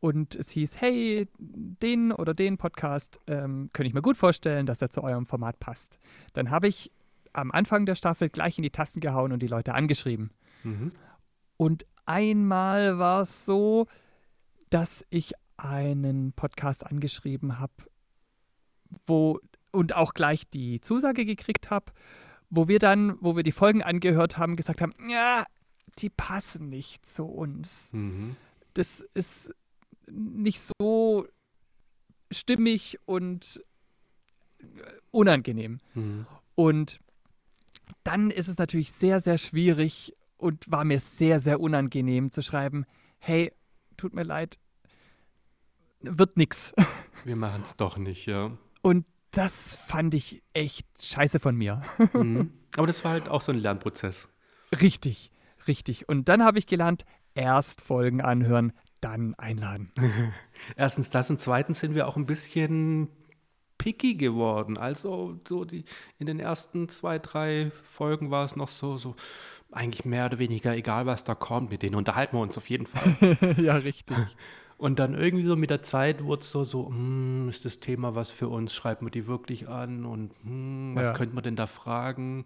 und 0.00 0.34
es 0.34 0.50
hieß, 0.50 0.80
hey, 0.80 1.28
den 1.38 2.12
oder 2.12 2.34
den 2.34 2.58
Podcast 2.58 3.20
ähm, 3.26 3.70
könnte 3.72 3.88
ich 3.88 3.94
mir 3.94 4.02
gut 4.02 4.16
vorstellen, 4.16 4.66
dass 4.66 4.82
er 4.82 4.90
zu 4.90 5.02
eurem 5.02 5.26
Format 5.26 5.58
passt. 5.58 5.98
Dann 6.32 6.50
habe 6.50 6.68
ich 6.68 6.92
am 7.32 7.50
Anfang 7.50 7.86
der 7.86 7.94
Staffel 7.94 8.28
gleich 8.28 8.58
in 8.58 8.62
die 8.62 8.70
Tasten 8.70 9.00
gehauen 9.00 9.32
und 9.32 9.40
die 9.42 9.46
Leute 9.46 9.74
angeschrieben. 9.74 10.30
Mhm. 10.64 10.92
Und 11.56 11.86
einmal 12.04 12.98
war 12.98 13.22
es 13.22 13.46
so, 13.46 13.86
dass 14.70 15.04
ich 15.10 15.32
einen 15.56 16.32
Podcast 16.32 16.86
angeschrieben 16.86 17.58
habe, 17.58 17.72
wo 19.06 19.40
und 19.72 19.94
auch 19.94 20.14
gleich 20.14 20.48
die 20.48 20.80
Zusage 20.80 21.24
gekriegt 21.24 21.70
habe, 21.70 21.92
wo 22.48 22.68
wir 22.68 22.78
dann, 22.78 23.16
wo 23.20 23.36
wir 23.36 23.42
die 23.42 23.52
Folgen 23.52 23.82
angehört 23.82 24.38
haben, 24.38 24.56
gesagt 24.56 24.80
haben, 24.80 24.94
ja, 25.08 25.44
die 25.98 26.10
passen 26.10 26.68
nicht 26.68 27.06
zu 27.06 27.24
uns. 27.24 27.90
Mhm. 27.92 28.36
Das 28.74 29.00
ist 29.14 29.50
nicht 30.08 30.60
so 30.78 31.26
stimmig 32.30 32.98
und 33.04 33.62
unangenehm. 35.10 35.80
Mhm. 35.94 36.26
Und 36.54 37.00
dann 38.02 38.30
ist 38.30 38.48
es 38.48 38.58
natürlich 38.58 38.92
sehr, 38.92 39.20
sehr 39.20 39.38
schwierig 39.38 40.14
und 40.36 40.70
war 40.70 40.84
mir 40.84 41.00
sehr, 41.00 41.40
sehr 41.40 41.60
unangenehm 41.60 42.32
zu 42.32 42.42
schreiben, 42.42 42.84
hey, 43.18 43.52
tut 43.96 44.14
mir 44.14 44.22
leid, 44.22 44.58
wird 46.00 46.36
nix. 46.36 46.74
Wir 47.24 47.36
machen 47.36 47.62
es 47.62 47.76
doch 47.76 47.96
nicht, 47.96 48.26
ja. 48.26 48.56
Und 48.86 49.04
das 49.32 49.74
fand 49.74 50.14
ich 50.14 50.44
echt 50.52 50.86
scheiße 51.02 51.40
von 51.40 51.56
mir. 51.56 51.82
Mhm. 52.12 52.52
Aber 52.76 52.86
das 52.86 53.04
war 53.04 53.10
halt 53.10 53.28
auch 53.28 53.40
so 53.40 53.50
ein 53.50 53.58
Lernprozess. 53.58 54.28
richtig, 54.80 55.32
richtig. 55.66 56.08
Und 56.08 56.28
dann 56.28 56.44
habe 56.44 56.60
ich 56.60 56.68
gelernt, 56.68 57.04
erst 57.34 57.80
Folgen 57.80 58.20
anhören, 58.20 58.72
dann 59.00 59.34
einladen. 59.34 59.90
Erstens 60.76 61.10
das 61.10 61.30
und 61.30 61.40
zweitens 61.40 61.80
sind 61.80 61.96
wir 61.96 62.06
auch 62.06 62.16
ein 62.16 62.26
bisschen 62.26 63.08
picky 63.76 64.14
geworden. 64.14 64.78
Also 64.78 65.40
so 65.48 65.64
die, 65.64 65.84
in 66.20 66.26
den 66.26 66.38
ersten 66.38 66.88
zwei, 66.88 67.18
drei 67.18 67.72
Folgen 67.82 68.30
war 68.30 68.44
es 68.44 68.54
noch 68.54 68.68
so, 68.68 68.96
so 68.98 69.16
eigentlich 69.72 70.04
mehr 70.04 70.26
oder 70.26 70.38
weniger 70.38 70.76
egal, 70.76 71.06
was 71.06 71.24
da 71.24 71.34
kommt. 71.34 71.72
Mit 71.72 71.82
denen 71.82 71.96
unterhalten 71.96 72.36
wir 72.36 72.40
uns 72.40 72.56
auf 72.56 72.70
jeden 72.70 72.86
Fall. 72.86 73.36
ja, 73.60 73.74
richtig. 73.74 74.16
Und 74.78 74.98
dann 74.98 75.14
irgendwie 75.14 75.44
so 75.46 75.56
mit 75.56 75.70
der 75.70 75.82
Zeit 75.82 76.22
wurde 76.22 76.42
es 76.42 76.50
so, 76.50 76.64
so 76.64 76.88
hm, 76.88 77.48
ist 77.48 77.64
das 77.64 77.80
Thema 77.80 78.14
was 78.14 78.30
für 78.30 78.48
uns? 78.48 78.74
Schreiben 78.74 79.06
wir 79.06 79.10
die 79.10 79.26
wirklich 79.26 79.68
an? 79.68 80.04
Und 80.04 80.32
hm, 80.42 80.92
was 80.94 81.06
Ja. 81.06 81.12
könnte 81.14 81.34
man 81.34 81.44
denn 81.44 81.56
da 81.56 81.66
fragen? 81.66 82.44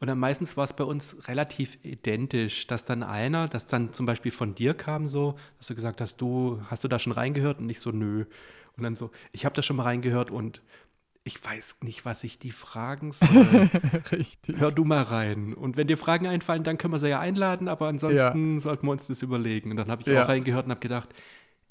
Und 0.00 0.08
dann 0.08 0.18
meistens 0.18 0.56
war 0.56 0.64
es 0.64 0.72
bei 0.72 0.84
uns 0.84 1.16
relativ 1.28 1.78
identisch, 1.84 2.66
dass 2.66 2.84
dann 2.86 3.02
einer, 3.02 3.48
dass 3.48 3.66
dann 3.66 3.92
zum 3.92 4.06
Beispiel 4.06 4.32
von 4.32 4.54
dir 4.54 4.74
kam 4.74 5.08
so, 5.08 5.36
dass 5.58 5.66
du 5.68 5.74
gesagt 5.74 6.00
hast, 6.00 6.16
du, 6.20 6.60
hast 6.70 6.82
du 6.82 6.88
da 6.88 6.98
schon 6.98 7.12
reingehört? 7.12 7.58
Und 7.60 7.68
ich 7.68 7.80
so, 7.80 7.90
nö. 7.90 8.24
Und 8.76 8.82
dann 8.82 8.96
so, 8.96 9.10
ich 9.32 9.44
habe 9.44 9.54
da 9.54 9.62
schon 9.62 9.76
mal 9.76 9.82
reingehört 9.84 10.30
und 10.30 10.62
ich 11.22 11.44
weiß 11.44 11.76
nicht, 11.82 12.06
was 12.06 12.24
ich 12.24 12.38
die 12.38 12.50
fragen 12.50 13.12
soll. 13.12 13.68
richtig. 14.10 14.58
Hör 14.58 14.72
du 14.72 14.84
mal 14.84 15.02
rein. 15.02 15.52
Und 15.52 15.76
wenn 15.76 15.86
dir 15.86 15.98
Fragen 15.98 16.26
einfallen, 16.26 16.64
dann 16.64 16.78
können 16.78 16.94
wir 16.94 16.98
sie 16.98 17.10
ja 17.10 17.20
einladen, 17.20 17.68
aber 17.68 17.88
ansonsten 17.88 18.58
sollten 18.58 18.86
wir 18.86 18.92
uns 18.92 19.06
das 19.06 19.20
überlegen. 19.20 19.70
Und 19.70 19.76
dann 19.76 19.90
habe 19.90 20.00
ich 20.00 20.08
Ja. 20.08 20.24
auch 20.24 20.28
reingehört 20.28 20.64
und 20.64 20.70
habe 20.70 20.80
gedacht, 20.80 21.10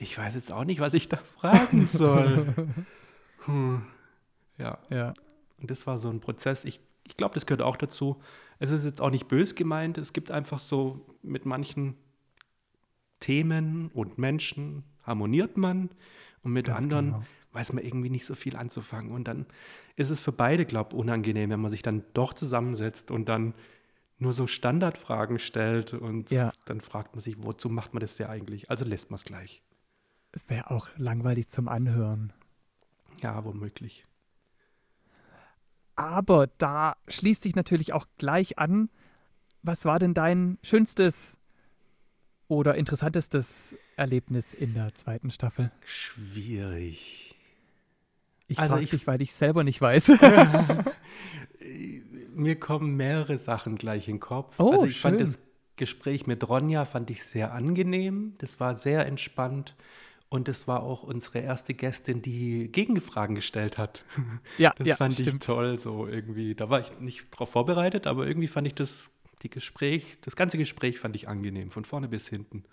ich 0.02 0.18
weiß 0.18 0.36
jetzt 0.36 0.52
auch 0.52 0.64
nicht, 0.66 0.80
was 0.80 0.94
ich 0.94 1.10
da 1.10 1.18
fragen 1.18 1.86
soll. 1.92 2.54
hm. 3.46 3.82
Ja, 4.58 4.78
Ja, 4.90 5.14
und 5.62 5.70
das 5.72 5.86
war 5.88 5.98
so 5.98 6.10
ein 6.10 6.20
Prozess. 6.20 6.66
Ich, 6.66 6.80
ich 7.06 7.18
glaube, 7.18 7.34
das 7.34 7.46
gehört 7.46 7.62
auch 7.62 7.78
dazu. 7.78 8.22
Es 8.60 8.72
ist 8.72 8.84
jetzt 8.86 9.02
auch 9.02 9.10
nicht 9.10 9.28
bös 9.28 9.56
gemeint. 9.56 9.98
Es 9.98 10.14
gibt 10.14 10.32
einfach 10.32 10.60
so 10.60 11.06
mit 11.22 11.46
manchen 11.46 11.96
Themen 13.20 13.90
und 13.94 14.18
Menschen 14.18 14.84
harmoniert 15.04 15.58
man 15.58 15.90
und 16.44 16.54
mit 16.54 16.68
Ganz 16.68 16.84
anderen 16.84 17.06
genau. 17.12 17.24
weiß 17.52 17.74
man 17.74 17.84
irgendwie 17.84 18.10
nicht 18.10 18.26
so 18.26 18.36
viel 18.36 18.56
anzufangen. 18.56 19.12
Und 19.12 19.28
dann 19.28 19.46
ist 19.96 20.10
es 20.10 20.20
für 20.20 20.32
beide, 20.32 20.66
glaube 20.66 20.90
ich, 20.94 20.98
unangenehm, 21.00 21.50
wenn 21.50 21.60
man 21.60 21.72
sich 21.72 21.82
dann 21.82 22.04
doch 22.14 22.34
zusammensetzt 22.34 23.12
und 23.12 23.28
dann 23.28 23.54
nur 24.18 24.34
so 24.34 24.48
Standardfragen 24.48 25.40
stellt 25.40 25.94
und 25.94 26.32
Ja. 26.32 26.52
dann 26.66 26.82
fragt 26.82 27.14
man 27.16 27.22
sich, 27.22 27.36
wozu 27.44 27.70
macht 27.70 27.94
man 27.94 28.02
das 28.02 28.18
ja 28.18 28.28
eigentlich? 28.30 28.70
Also 28.70 28.86
lässt 28.86 29.10
man 29.10 29.16
es 29.16 29.24
gleich. 29.24 29.62
Es 30.32 30.50
wäre 30.50 30.72
auch 30.72 30.90
langweilig 30.98 31.48
zum 31.50 31.68
Anhören. 31.68 32.34
Ja, 33.22 33.44
womöglich. 33.44 34.06
Aber 35.96 36.48
da 36.58 36.96
schließt 37.08 37.44
sich 37.44 37.56
natürlich 37.56 37.92
auch 37.94 38.06
gleich 38.18 38.58
an, 38.58 38.90
was 39.64 39.84
war 39.86 40.00
denn 40.00 40.14
dein 40.14 40.58
schönstes 40.64 41.38
oder 42.48 42.76
interessantestes 42.76 43.76
Erlebnis 43.98 44.54
in 44.54 44.74
der 44.74 44.96
zweiten 44.96 45.30
Staffel? 45.32 45.72
Schwierig. 45.84 47.36
Ich 48.48 48.58
Also 48.60 48.72
frage 48.76 48.84
ich- 48.86 48.90
dich, 48.92 49.06
weil 49.08 49.22
ich 49.22 49.34
selber 49.34 49.64
nicht 49.64 49.82
weiß. 49.82 50.12
Mir 52.34 52.58
kommen 52.60 52.96
mehrere 52.96 53.38
Sachen 53.38 53.76
gleich 53.76 54.08
in 54.08 54.16
den 54.16 54.20
Kopf. 54.22 54.60
Oh, 54.60 54.72
also 54.72 54.86
ich 54.86 55.00
fand 55.02 55.18
schön. 55.18 55.26
das 55.26 55.40
Gespräch 55.76 56.26
mit 56.28 56.48
Ronja 56.48 56.86
fand 56.86 57.10
ich 57.10 57.24
sehr 57.24 57.54
angenehm. 57.54 58.36
Das 58.38 58.60
war 58.60 58.76
sehr 58.76 59.06
entspannt. 59.06 59.76
Und 60.30 60.48
das 60.48 60.68
war 60.68 60.84
auch 60.84 61.02
unsere 61.02 61.40
erste 61.40 61.74
Gästin, 61.74 62.22
die 62.22 62.72
Gegenfragen 62.72 63.36
gestellt 63.36 63.80
hat. 63.80 64.06
ja, 64.60 64.74
Das 64.78 64.88
ja, 64.88 64.96
fand 64.96 65.20
ich 65.20 65.26
stimmt. 65.28 65.44
toll, 65.44 65.80
so 65.80 66.08
irgendwie. 66.08 66.54
Da 66.54 66.70
war 66.70 66.82
ich 66.82 67.00
nicht 67.00 67.26
drauf 67.32 67.52
vorbereitet, 67.52 68.06
aber 68.06 68.28
irgendwie 68.28 68.48
fand 68.48 68.68
ich 68.68 68.76
das, 68.76 69.10
die 69.42 69.50
Gespräch, 69.50 70.20
das 70.22 70.36
ganze 70.36 70.58
Gespräch 70.60 71.00
fand 71.00 71.16
ich 71.16 71.28
angenehm, 71.28 71.72
von 71.72 71.84
vorne 71.84 72.08
bis 72.08 72.28
hinten. 72.30 72.64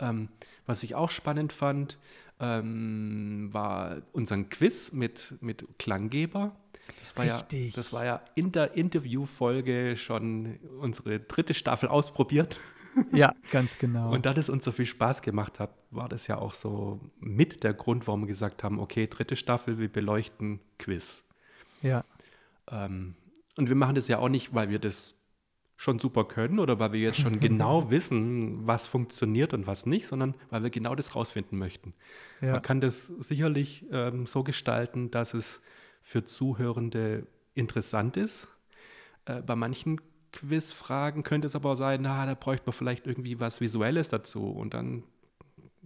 Ähm, 0.00 0.28
was 0.66 0.82
ich 0.82 0.96
auch 0.96 1.10
spannend 1.10 1.52
fand, 1.52 1.98
ähm, 2.40 3.48
war 3.52 4.02
unseren 4.12 4.48
Quiz 4.48 4.90
mit, 4.90 5.34
mit 5.40 5.64
Klanggeber. 5.78 6.56
Das 6.98 7.16
war, 7.16 7.24
ja, 7.24 7.36
Richtig. 7.36 7.74
das 7.74 7.92
war 7.92 8.04
ja 8.04 8.20
in 8.34 8.50
der 8.50 8.74
Interviewfolge 8.76 9.96
schon 9.96 10.58
unsere 10.80 11.20
dritte 11.20 11.54
Staffel 11.54 11.88
ausprobiert. 11.88 12.58
Ja, 13.12 13.34
ganz 13.50 13.78
genau. 13.78 14.12
Und 14.12 14.26
da 14.26 14.34
das 14.34 14.48
uns 14.48 14.64
so 14.64 14.72
viel 14.72 14.86
Spaß 14.86 15.22
gemacht 15.22 15.60
hat, 15.60 15.70
war 15.90 16.08
das 16.08 16.26
ja 16.26 16.38
auch 16.38 16.54
so 16.54 17.00
mit 17.20 17.64
der 17.64 17.74
Grund, 17.74 18.06
warum 18.06 18.22
wir 18.22 18.26
gesagt 18.26 18.64
haben, 18.64 18.78
okay, 18.78 19.06
dritte 19.06 19.36
Staffel, 19.36 19.78
wir 19.78 19.90
beleuchten 19.90 20.60
Quiz. 20.78 21.24
ja, 21.82 22.04
Ähm, 22.70 23.14
und 23.56 23.68
wir 23.68 23.76
machen 23.76 23.94
das 23.94 24.08
ja 24.08 24.18
auch 24.18 24.28
nicht, 24.28 24.54
weil 24.54 24.70
wir 24.70 24.78
das 24.78 25.14
schon 25.76 25.98
super 25.98 26.24
können 26.24 26.58
oder 26.60 26.78
weil 26.78 26.92
wir 26.92 27.00
jetzt 27.00 27.18
schon 27.18 27.40
genau 27.40 27.90
wissen, 27.90 28.66
was 28.66 28.86
funktioniert 28.86 29.52
und 29.52 29.66
was 29.66 29.84
nicht, 29.84 30.06
sondern 30.06 30.34
weil 30.50 30.62
wir 30.62 30.70
genau 30.70 30.94
das 30.94 31.14
rausfinden 31.14 31.58
möchten. 31.58 31.92
ja. 32.40 32.52
Man 32.52 32.62
kann 32.62 32.80
das 32.80 33.06
sicherlich 33.06 33.84
ähm, 33.90 34.26
so 34.26 34.44
gestalten, 34.44 35.10
dass 35.10 35.34
es 35.34 35.60
für 36.00 36.24
Zuhörende 36.24 37.26
interessant 37.54 38.16
ist. 38.16 38.48
Äh, 39.24 39.42
bei 39.42 39.56
manchen 39.56 40.00
Quizfragen 40.32 41.22
könnte 41.22 41.46
es 41.46 41.54
aber 41.54 41.70
auch 41.72 41.74
sein, 41.76 42.02
na, 42.02 42.26
da 42.26 42.34
bräuchte 42.34 42.66
man 42.66 42.72
vielleicht 42.72 43.06
irgendwie 43.06 43.38
was 43.40 43.60
Visuelles 43.60 44.08
dazu 44.08 44.50
und 44.50 44.74
dann 44.74 45.02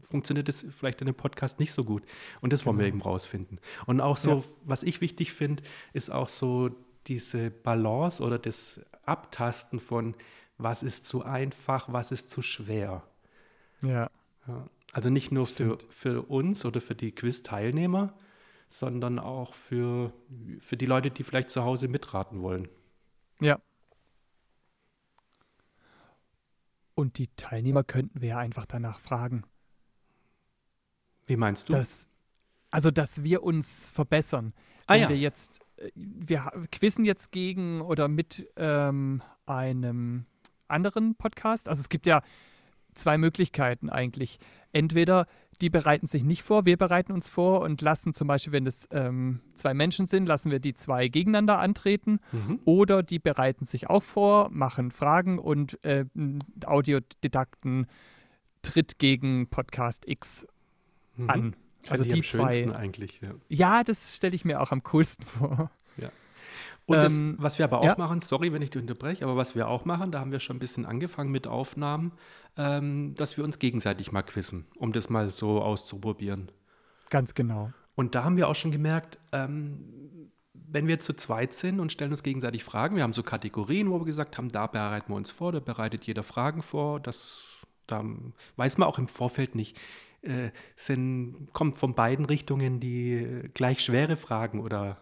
funktioniert 0.03 0.49
es 0.49 0.65
vielleicht 0.71 1.00
in 1.00 1.07
dem 1.07 1.15
Podcast 1.15 1.59
nicht 1.59 1.73
so 1.73 1.83
gut. 1.85 2.03
Und 2.41 2.53
das 2.53 2.65
wollen 2.67 2.79
wir 2.79 2.87
eben 2.87 3.03
rausfinden. 3.03 3.59
Und 3.87 4.00
auch 4.00 4.17
so, 4.17 4.31
Ja. 4.31 4.43
was 4.65 4.83
ich 4.83 5.00
wichtig 5.00 5.33
finde, 5.33 5.62
ist 5.93 6.11
auch 6.11 6.29
so 6.29 6.71
diese 7.07 7.50
Balance 7.50 8.23
oder 8.23 8.38
das 8.38 8.81
Abtasten 9.05 9.81
von, 9.81 10.15
was 10.59 10.83
ist 10.83 11.07
zu 11.07 11.23
einfach, 11.25 11.93
was 11.93 12.11
ist 12.12 12.31
zu 12.31 12.43
schwer. 12.43 13.03
ja. 13.83 14.11
Ja. 14.47 14.69
Also 14.93 15.11
nicht 15.11 15.33
nur 15.33 15.47
für, 15.47 15.76
für 15.91 16.23
uns 16.23 16.65
oder 16.65 16.81
für 16.81 16.95
die 16.95 17.12
Quiz-Teilnehmer, 17.12 18.15
sondern 18.69 19.19
auch 19.19 19.53
für, 19.55 20.12
für 20.61 20.76
die 20.76 20.87
Leute, 20.87 21.11
die 21.11 21.23
vielleicht 21.25 21.50
zu 21.50 21.65
Hause 21.65 21.88
mitraten 21.88 22.41
wollen. 22.41 22.69
Ja. 23.41 23.59
Und 26.97 27.19
die 27.19 27.29
Teilnehmer 27.37 27.85
könnten 27.85 28.23
wir 28.23 28.31
ja 28.31 28.38
einfach 28.38 28.65
danach 28.65 28.99
fragen. 28.99 29.43
Wie 31.26 31.37
meinst 31.37 31.69
du? 31.69 31.75
Dass, 31.75 32.09
also, 32.71 32.91
dass 32.91 33.23
wir 33.23 33.43
uns 33.43 33.91
verbessern. 33.91 34.55
Ah, 34.87 34.95
Wenn 34.95 35.03
ja. 35.03 35.09
wir 35.11 35.19
jetzt, 35.19 35.61
äh, 35.76 35.91
wir 35.95 36.50
quizzen 36.73 37.05
jetzt 37.05 37.33
gegen 37.33 37.83
oder 37.83 38.09
mit 38.09 38.49
ähm, 38.57 39.23
einem 39.45 40.25
anderen 40.69 41.17
Podcast. 41.17 41.69
Also 41.69 41.81
es 41.81 41.91
gibt 41.91 42.07
ja 42.07 42.23
zwei 42.95 43.19
Möglichkeiten 43.19 43.91
eigentlich. 43.91 44.38
Entweder 44.73 45.26
die 45.62 45.70
bereiten 45.70 46.06
sich 46.06 46.25
nicht 46.25 46.42
vor, 46.42 46.66
wir 46.66 46.76
bereiten 46.76 47.12
uns 47.12 47.28
vor 47.28 47.60
und 47.62 47.80
lassen 47.80 48.12
zum 48.12 48.28
Beispiel, 48.28 48.52
wenn 48.52 48.66
es 48.66 48.88
ähm, 48.90 49.40
zwei 49.54 49.75
Menschen 49.75 50.06
sind, 50.06 50.26
lassen 50.26 50.50
wir 50.50 50.58
die 50.58 50.75
zwei 50.75 51.08
gegeneinander 51.08 51.58
antreten. 51.58 52.20
Mhm. 52.32 52.60
Oder 52.64 53.02
die 53.02 53.18
bereiten 53.18 53.64
sich 53.64 53.88
auch 53.88 54.02
vor, 54.02 54.48
machen 54.50 54.90
Fragen 54.90 55.38
und 55.38 55.82
äh, 55.84 56.04
Audiodidakten 56.64 57.86
tritt 58.62 58.98
gegen 58.98 59.48
Podcast 59.48 60.04
X 60.06 60.46
Mhm. 61.16 61.30
an. 61.30 61.56
Also 61.88 62.04
ich 62.04 62.08
die 62.12 62.18
am 62.18 62.22
schönsten 62.22 62.68
zwei. 62.68 62.76
eigentlich, 62.76 63.20
ja. 63.20 63.30
Ja, 63.48 63.84
das 63.84 64.16
stelle 64.16 64.34
ich 64.34 64.44
mir 64.44 64.60
auch 64.60 64.72
am 64.72 64.82
coolsten 64.82 65.25
vor. 65.26 65.70
Und 66.87 66.97
Ähm, 66.97 67.35
das, 67.37 67.43
was 67.43 67.59
wir 67.59 67.64
aber 67.64 67.81
auch 67.81 67.85
ja. 67.85 67.95
machen, 67.99 68.21
sorry, 68.21 68.52
wenn 68.52 68.62
ich 68.62 68.71
dich 68.71 68.81
unterbreche, 68.81 69.25
aber 69.25 69.37
was 69.37 69.55
wir 69.55 69.69
auch 69.69 69.85
machen, 69.85 70.12
da 70.12 70.21
haben 70.21 70.33
wir 70.33 70.38
schon 70.38 70.57
ein 70.57 70.61
bisschen 70.61 70.87
angefangen 70.87 71.31
mit 71.31 71.47
Aufnahmen, 71.47 72.12
ähm, 72.57 73.14
dass 73.16 73.37
wir 73.37 73.45
uns 73.45 73.59
gegenseitig 73.59 74.12
mal 74.12 74.23
quizzen, 74.23 74.66
um 74.76 74.93
das 74.93 75.11
mal 75.11 75.31
so 75.31 75.61
auszuprobieren. 75.61 76.52
Ganz 77.11 77.35
genau. 77.35 77.73
Und 77.97 78.14
da 78.14 78.25
haben 78.25 78.37
wir 78.37 78.49
auch 78.49 78.55
schon 78.55 78.71
gemerkt, 78.71 79.19
ähm, 79.33 80.31
wenn 80.52 80.87
wir 80.87 81.00
zu 81.00 81.14
zweit 81.14 81.52
sind 81.55 81.81
und 81.81 81.93
stellen 81.93 82.11
uns 82.11 82.23
gegenseitig 82.23 82.62
Fragen, 82.64 82.97
wir 82.97 83.02
haben 83.02 83.12
so 83.12 83.23
Kategorien, 83.23 83.90
wo 83.90 83.99
wir 83.99 84.05
gesagt 84.05 84.38
haben, 84.38 84.49
da 84.49 84.66
bereiten 84.66 85.12
wir 85.12 85.16
uns 85.16 85.31
vor, 85.31 85.52
da 85.52 85.61
bereitet 85.61 86.05
jeder 86.05 86.23
Fragen 86.23 86.62
vor, 86.62 87.00
das 87.00 87.43
da 87.87 88.05
weiß 88.57 88.78
man 88.78 88.88
auch 88.88 88.99
im 88.99 89.09
Vorfeld 89.09 89.55
nicht, 89.55 89.76
äh, 90.23 90.50
sind, 90.75 91.49
kommt 91.52 91.78
von 91.78 91.95
beiden 91.95 92.25
Richtungen 92.25 92.81
die 92.81 93.14
äh, 93.14 93.49
gleich 93.55 93.81
schwere 93.81 94.16
Fragen 94.16 94.61
oder 94.61 94.99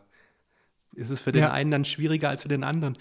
ist 0.94 1.10
es 1.10 1.20
für 1.20 1.32
den 1.32 1.42
Ja. 1.42 1.52
einen 1.52 1.70
dann 1.70 1.84
schwieriger 1.84 2.28
als 2.28 2.42
für 2.42 2.48
den 2.48 2.64
anderen? 2.64 2.96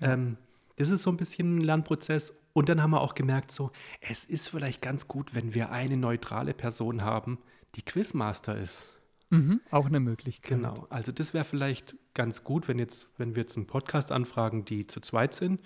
Ähm, 0.00 0.36
das 0.76 0.90
ist 0.90 1.02
so 1.02 1.10
ein 1.10 1.16
bisschen 1.16 1.56
ein 1.56 1.60
Lernprozess. 1.60 2.34
Und 2.52 2.68
dann 2.68 2.82
haben 2.82 2.90
wir 2.90 3.00
auch 3.00 3.14
gemerkt, 3.14 3.50
so, 3.50 3.70
es 4.00 4.24
ist 4.24 4.48
vielleicht 4.48 4.80
ganz 4.82 5.08
gut, 5.08 5.34
wenn 5.34 5.54
wir 5.54 5.70
eine 5.70 5.96
neutrale 5.96 6.54
Person 6.54 7.02
haben, 7.02 7.38
die 7.74 7.82
Quizmaster 7.82 8.56
ist. 8.56 8.86
Mhm, 9.30 9.60
auch 9.70 9.86
eine 9.86 9.98
Möglichkeit. 10.00 10.50
Genau. 10.58 10.86
Also 10.90 11.10
das 11.10 11.34
wäre 11.34 11.44
vielleicht 11.44 11.96
ganz 12.14 12.44
gut, 12.44 12.68
wenn 12.68 12.78
jetzt, 12.78 13.08
wenn 13.18 13.34
wir 13.34 13.42
jetzt 13.42 13.56
einen 13.56 13.66
Podcast 13.66 14.12
anfragen, 14.12 14.64
die 14.64 14.86
zu 14.86 15.00
zweit 15.00 15.34
sind 15.34 15.60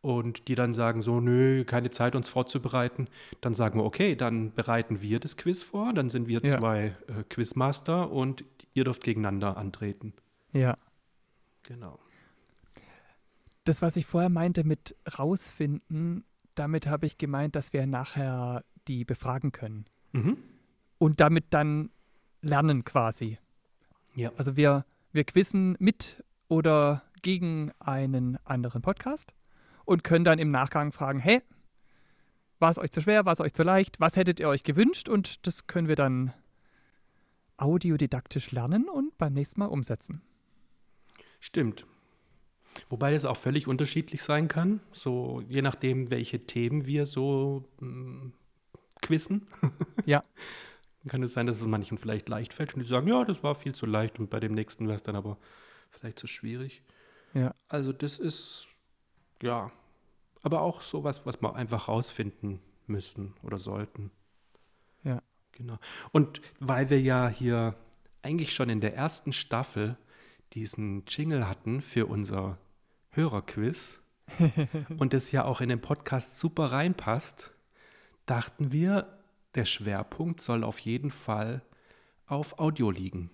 und 0.00 0.46
die 0.46 0.54
dann 0.54 0.72
sagen 0.74 1.02
so, 1.02 1.18
nö, 1.20 1.64
keine 1.64 1.90
Zeit 1.90 2.14
uns 2.14 2.28
vorzubereiten, 2.28 3.08
dann 3.40 3.54
sagen 3.54 3.78
wir, 3.80 3.84
okay, 3.84 4.14
dann 4.14 4.52
bereiten 4.54 5.00
wir 5.02 5.18
das 5.18 5.36
Quiz 5.36 5.62
vor, 5.62 5.92
dann 5.92 6.08
sind 6.08 6.28
wir 6.28 6.40
Ja. 6.44 6.58
zwei 6.58 6.96
äh, 7.08 7.24
Quizmaster 7.28 8.10
und 8.12 8.44
ihr 8.74 8.84
dürft 8.84 9.02
gegeneinander 9.02 9.56
antreten. 9.56 10.12
Ja. 10.52 10.76
Genau. 11.62 11.98
Das, 13.64 13.82
was 13.82 13.96
ich 13.96 14.06
vorher 14.06 14.30
meinte 14.30 14.64
mit 14.64 14.96
rausfinden, 15.18 16.24
damit 16.54 16.86
habe 16.86 17.06
ich 17.06 17.16
gemeint, 17.16 17.54
dass 17.54 17.72
wir 17.72 17.86
nachher 17.86 18.64
die 18.88 19.04
befragen 19.04 19.52
können. 19.52 19.84
Mhm. 20.12 20.36
Und 20.98 21.20
damit 21.20 21.46
dann 21.50 21.90
lernen 22.40 22.84
quasi. 22.84 23.38
Ja. 24.14 24.32
Also 24.36 24.56
wir, 24.56 24.84
wir 25.12 25.24
quizzen 25.24 25.76
mit 25.78 26.22
oder 26.48 27.02
gegen 27.22 27.70
einen 27.78 28.36
anderen 28.44 28.82
Podcast 28.82 29.32
und 29.84 30.04
können 30.04 30.24
dann 30.24 30.38
im 30.38 30.50
Nachgang 30.50 30.92
fragen, 30.92 31.18
hey, 31.18 31.40
war 32.58 32.70
es 32.70 32.78
euch 32.78 32.90
zu 32.90 33.00
schwer, 33.00 33.24
war 33.24 33.32
es 33.32 33.40
euch 33.40 33.54
zu 33.54 33.62
leicht, 33.62 34.00
was 34.00 34.16
hättet 34.16 34.38
ihr 34.40 34.48
euch 34.48 34.64
gewünscht? 34.64 35.08
Und 35.08 35.46
das 35.46 35.66
können 35.66 35.88
wir 35.88 35.96
dann 35.96 36.32
audiodidaktisch 37.56 38.50
lernen 38.50 38.88
und 38.88 39.16
beim 39.18 39.32
nächsten 39.32 39.60
Mal 39.60 39.66
umsetzen. 39.66 40.22
Stimmt. 41.42 41.86
Wobei 42.88 43.12
das 43.12 43.24
auch 43.24 43.36
völlig 43.36 43.66
unterschiedlich 43.66 44.22
sein 44.22 44.46
kann, 44.46 44.80
so 44.92 45.42
je 45.48 45.60
nachdem, 45.60 46.08
welche 46.12 46.46
Themen 46.46 46.86
wir 46.86 47.04
so 47.04 47.68
mm, 47.80 48.28
quizzen. 49.00 49.48
Ja. 50.06 50.22
Kann 51.08 51.24
es 51.24 51.32
sein, 51.32 51.48
dass 51.48 51.60
es 51.60 51.66
manchen 51.66 51.98
vielleicht 51.98 52.28
leicht 52.28 52.54
fällt 52.54 52.74
und 52.74 52.80
die 52.80 52.88
sagen, 52.88 53.08
ja, 53.08 53.24
das 53.24 53.42
war 53.42 53.56
viel 53.56 53.74
zu 53.74 53.86
leicht 53.86 54.20
und 54.20 54.30
bei 54.30 54.38
dem 54.38 54.54
nächsten 54.54 54.86
wäre 54.86 54.94
es 54.94 55.02
dann 55.02 55.16
aber 55.16 55.36
vielleicht 55.90 56.20
zu 56.20 56.28
schwierig. 56.28 56.82
Ja. 57.34 57.56
Also 57.66 57.92
das 57.92 58.20
ist, 58.20 58.68
ja, 59.42 59.72
aber 60.42 60.60
auch 60.60 60.80
sowas, 60.80 61.26
was 61.26 61.42
wir 61.42 61.56
einfach 61.56 61.88
rausfinden 61.88 62.60
müssen 62.86 63.34
oder 63.42 63.58
sollten. 63.58 64.12
Ja. 65.02 65.20
Genau. 65.50 65.78
Und 66.12 66.40
weil 66.60 66.88
wir 66.88 67.00
ja 67.00 67.28
hier 67.28 67.74
eigentlich 68.22 68.54
schon 68.54 68.70
in 68.70 68.80
der 68.80 68.94
ersten 68.94 69.32
Staffel 69.32 69.96
diesen 70.54 71.04
Jingle 71.06 71.48
hatten 71.48 71.80
für 71.80 72.06
unser 72.06 72.58
Hörerquiz 73.10 74.00
und 74.98 75.12
das 75.12 75.32
ja 75.32 75.44
auch 75.44 75.60
in 75.60 75.68
den 75.68 75.80
Podcast 75.80 76.38
super 76.38 76.72
reinpasst, 76.72 77.52
dachten 78.26 78.72
wir, 78.72 79.18
der 79.54 79.64
Schwerpunkt 79.64 80.40
soll 80.40 80.64
auf 80.64 80.78
jeden 80.78 81.10
Fall 81.10 81.62
auf 82.26 82.58
Audio 82.58 82.90
liegen. 82.90 83.30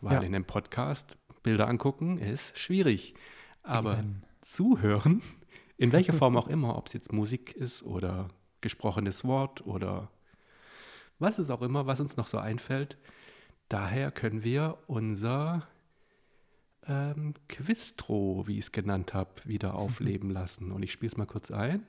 Weil 0.00 0.14
Ja. 0.14 0.20
in 0.22 0.32
dem 0.32 0.44
Podcast 0.44 1.16
Bilder 1.42 1.68
angucken 1.68 2.18
ist 2.18 2.58
schwierig. 2.58 3.14
Aber 3.62 3.98
Eben. 3.98 4.22
zuhören, 4.42 5.22
in 5.78 5.92
welcher 5.92 6.12
Form 6.12 6.36
auch 6.36 6.48
immer, 6.48 6.76
ob 6.76 6.86
es 6.88 6.92
jetzt 6.92 7.12
Musik 7.12 7.54
ist 7.54 7.82
oder 7.82 8.28
gesprochenes 8.60 9.24
Wort 9.24 9.66
oder 9.66 10.10
was 11.18 11.38
es 11.38 11.50
auch 11.50 11.62
immer, 11.62 11.86
was 11.86 12.00
uns 12.00 12.16
noch 12.16 12.26
so 12.26 12.38
einfällt. 12.38 12.98
Daher 13.68 14.10
können 14.10 14.44
wir 14.44 14.78
unser 14.86 15.66
ähm, 16.86 17.32
Quistro, 17.48 18.46
wie 18.46 18.58
ich 18.58 18.66
es 18.66 18.72
genannt 18.72 19.14
habe, 19.14 19.30
wieder 19.44 19.74
aufleben 19.74 20.28
lassen. 20.30 20.70
Und 20.72 20.82
ich 20.82 20.92
spiele 20.92 21.10
es 21.10 21.16
mal 21.16 21.24
kurz 21.26 21.50
ein. 21.50 21.86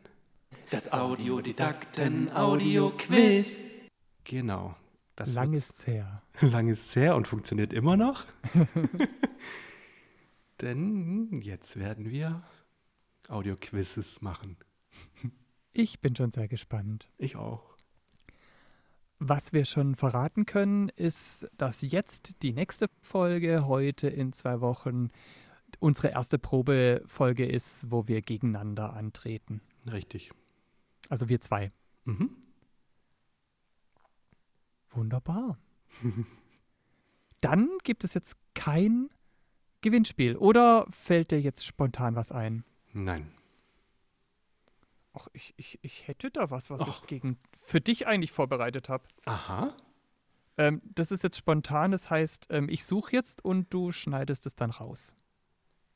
Das 0.72 0.94
Audiodidakten-Audio-Quiz. 0.94 3.82
Genau. 4.24 4.76
Das 5.16 5.34
Lang 5.34 5.54
ist's 5.54 5.86
her. 5.88 6.22
lang 6.42 6.68
ist 6.68 6.96
her 6.96 7.16
und 7.16 7.28
funktioniert 7.28 7.74
immer 7.74 7.98
noch. 7.98 8.26
Denn 10.62 11.42
jetzt 11.42 11.78
werden 11.78 12.10
wir 12.10 12.44
Audio-Quizzes 13.30 14.22
machen. 14.22 14.58
Ich 15.74 16.00
bin 16.00 16.16
schon 16.16 16.32
sehr 16.32 16.48
gespannt. 16.48 17.10
Ich 17.18 17.36
auch. 17.36 17.75
Was 19.20 19.54
wir 19.54 19.66
schon 19.66 19.96
verraten 19.96 20.46
können, 20.46 20.90
ist, 20.90 21.48
dass 21.58 21.82
jetzt 21.82 22.42
die 22.42 22.54
nächste 22.54 22.90
Folge 23.02 23.66
heute 23.66 24.08
in 24.08 24.34
zwei 24.34 24.60
Wochen 24.60 25.10
unsere 25.80 26.10
erste 26.10 26.38
Probefolge 26.38 27.46
ist, 27.46 27.90
wo 27.90 28.08
wir 28.08 28.22
gegeneinander 28.22 28.94
antreten. 28.94 29.62
Richtig. 29.90 30.32
Also 31.10 31.30
wir 31.30 31.40
zwei. 31.42 31.72
Mhm. 32.04 32.30
Wunderbar. 34.92 35.58
Dann 37.42 37.70
gibt 37.84 38.04
es 38.04 38.14
jetzt 38.14 38.38
kein 38.54 39.10
Gewinnspiel. 39.82 40.36
Oder 40.36 40.88
fällt 40.90 41.32
dir 41.32 41.40
jetzt 41.40 41.66
spontan 41.66 42.16
was 42.16 42.32
ein? 42.32 42.64
Nein. 42.94 43.32
Ach, 45.16 45.28
ich, 45.34 45.54
ich, 45.58 45.80
ich 45.82 46.08
hätte 46.08 46.30
da 46.30 46.52
was, 46.52 46.70
was 46.70 46.82
Och. 46.82 46.88
ich 47.02 47.08
gegen 47.08 47.40
für 47.58 47.82
dich 47.82 48.06
eigentlich 48.08 48.32
vorbereitet 48.32 48.90
habe. 48.90 49.06
Aha. 49.26 49.74
Ähm, 50.58 50.82
das 50.84 51.12
ist 51.12 51.24
jetzt 51.24 51.38
spontan, 51.38 51.92
das 51.92 52.10
heißt, 52.10 52.48
ähm, 52.50 52.70
ich 52.70 52.86
suche 52.86 53.12
jetzt 53.14 53.44
und 53.44 53.74
du 53.74 53.92
schneidest 53.92 54.46
es 54.46 54.56
dann 54.56 54.72
raus. 54.72 55.14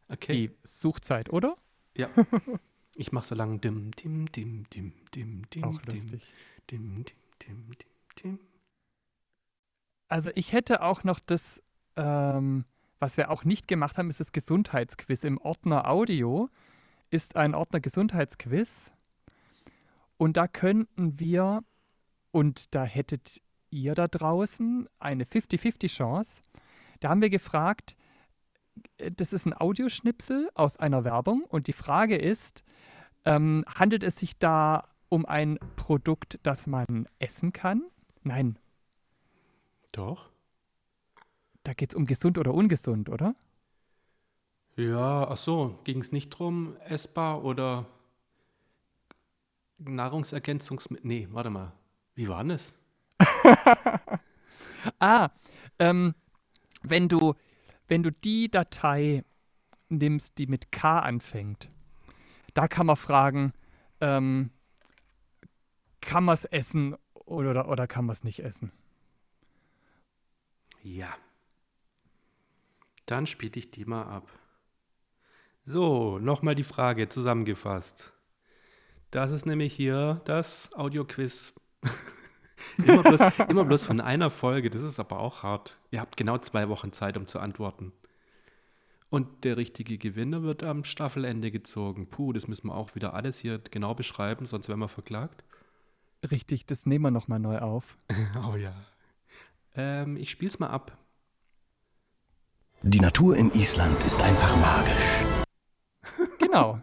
Okay. 0.08 0.34
Die 0.34 0.58
Suchzeit, 0.64 1.32
oder? 1.32 1.56
Ja. 1.96 2.10
Ich 2.96 3.14
mache 3.14 3.28
so 3.28 3.34
lange 3.36 3.60
dim, 3.60 3.92
dim, 3.92 4.30
dim, 4.30 4.66
dim, 4.70 4.92
dim, 5.16 5.50
dim, 5.50 5.64
Auch 5.64 5.82
dim, 5.84 5.94
lustig. 5.94 6.34
dim, 6.70 7.06
dim, 7.06 7.16
dim, 7.42 7.70
dim, 7.72 7.88
dim. 8.22 8.40
Also 10.10 10.32
ich 10.36 10.52
hätte 10.52 10.82
auch 10.82 11.06
noch 11.06 11.22
das, 11.22 11.64
ähm, 11.96 12.66
was 13.00 13.16
wir 13.16 13.32
auch 13.32 13.46
nicht 13.46 13.70
gemacht 13.70 13.98
haben, 13.98 14.10
ist 14.10 14.20
das 14.20 14.34
Gesundheitsquiz. 14.34 15.24
Im 15.24 15.38
Ordner 15.38 15.90
Audio 15.90 16.50
ist 17.10 17.38
ein 17.38 17.56
Ordner 17.56 17.80
Gesundheitsquiz. 17.80 18.94
Und 20.20 20.36
da 20.36 20.50
könnten 20.50 21.18
wir, 21.18 21.64
und 22.32 22.76
da 22.76 22.84
hättet 22.84 23.42
ihr 23.72 23.96
da 23.96 24.10
draußen 24.10 24.90
eine 25.00 25.24
50-50 25.24 25.88
Chance. 25.88 26.42
Da 27.00 27.08
haben 27.08 27.22
wir 27.22 27.30
gefragt, 27.30 27.96
äh, 28.98 29.12
das 29.12 29.32
ist 29.32 29.46
ein 29.46 29.54
Audioschnipsel 29.58 30.50
aus 30.56 30.76
einer 30.76 31.06
Werbung 31.06 31.46
und 31.46 31.68
die 31.68 31.74
Frage 31.74 32.18
ist, 32.18 32.66
ähm, 33.24 33.64
handelt 33.74 34.04
es 34.04 34.18
sich 34.18 34.38
da 34.38 34.90
um 35.08 35.26
ein 35.26 35.58
Produkt, 35.78 36.38
das 36.44 36.68
man 36.68 37.08
essen 37.20 37.54
kann? 37.54 37.84
Nein, 38.22 38.60
Doch. 39.94 40.30
Da 41.64 41.74
geht 41.74 41.92
es 41.92 41.96
um 41.96 42.06
gesund 42.06 42.38
oder 42.38 42.54
ungesund, 42.54 43.08
oder? 43.08 43.36
Ja, 44.76 45.30
ach 45.30 45.38
so, 45.38 45.80
ging 45.86 46.02
es 46.02 46.12
nicht 46.12 46.30
drum, 46.30 46.76
essbar 46.82 47.44
oder 47.44 47.86
Nahrungsergänzungsmittel? 49.80 51.08
Nee, 51.08 51.28
warte 51.32 51.50
mal. 51.50 51.74
Wie 52.16 52.28
war 52.28 52.44
denn 52.44 52.52
es? 52.52 52.74
Ah, 55.00 55.30
ähm, 55.78 56.16
wenn 56.84 57.10
du, 57.10 57.36
wenn 57.88 58.04
du 58.04 58.12
die 58.12 58.50
Datei 58.50 59.24
nimmst, 59.90 60.38
die 60.38 60.48
mit 60.48 60.72
K 60.72 61.00
anfängt, 61.00 61.70
da 62.54 62.68
kann 62.68 62.86
man 62.86 62.96
fragen, 62.96 63.54
ähm, 64.02 64.52
kann 66.02 66.24
man 66.24 66.34
es 66.34 66.46
essen 66.46 66.96
oder, 67.14 67.68
oder 67.68 67.88
kann 67.88 68.06
man 68.06 68.14
es 68.14 68.24
nicht 68.24 68.40
essen? 68.40 68.72
Ja. 70.82 71.14
Dann 73.06 73.28
spiele 73.28 73.58
ich 73.58 73.72
die 73.72 73.86
mal 73.86 74.04
ab. 74.04 74.30
So, 75.66 76.20
nochmal 76.20 76.56
die 76.56 76.64
Frage 76.64 77.10
zusammengefasst. 77.10 78.14
Das 79.12 79.32
ist 79.32 79.46
nämlich 79.46 79.74
hier 79.74 80.22
das 80.26 80.70
Audioquiz. 80.74 81.54
immer, 82.78 83.04
bloß, 83.04 83.22
immer 83.50 83.66
bloß 83.66 83.84
von 83.84 84.02
einer 84.02 84.30
Folge, 84.30 84.70
das 84.70 84.84
ist 84.84 85.00
aber 85.00 85.20
auch 85.20 85.44
hart. 85.44 85.78
Ihr 85.92 86.00
habt 86.00 86.18
genau 86.18 86.38
zwei 86.38 86.70
Wochen 86.70 86.92
Zeit, 86.92 87.18
um 87.18 87.26
zu 87.26 87.40
antworten. 87.40 87.92
Und 89.10 89.44
der 89.44 89.58
richtige 89.58 89.98
Gewinner 89.98 90.44
wird 90.44 90.64
am 90.64 90.84
Staffelende 90.84 91.50
gezogen. 91.50 92.08
Puh, 92.10 92.32
das 92.32 92.48
müssen 92.48 92.68
wir 92.68 92.76
auch 92.76 92.94
wieder 92.94 93.16
alles 93.16 93.40
hier 93.40 93.58
genau 93.58 93.96
beschreiben, 93.96 94.46
sonst 94.46 94.70
werden 94.70 94.80
wir 94.80 94.88
verklagt. 94.88 95.44
Richtig, 96.30 96.68
das 96.68 96.86
nehmen 96.86 97.06
wir 97.06 97.12
nochmal 97.12 97.40
neu 97.40 97.60
auf. 97.60 97.98
Oh 98.48 98.56
ja. 98.56 98.74
Ähm, 99.76 100.18
ich 100.18 100.30
spiel's 100.30 100.60
mal 100.60 100.68
ab. 100.68 100.98
Die 102.82 103.00
Natur 103.00 103.36
in 103.36 103.52
Island 103.54 104.02
ist 104.04 104.22
einfach 104.22 104.56
magisch. 104.58 105.24
Genau. 106.40 106.80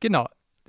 genau. 0.00 0.28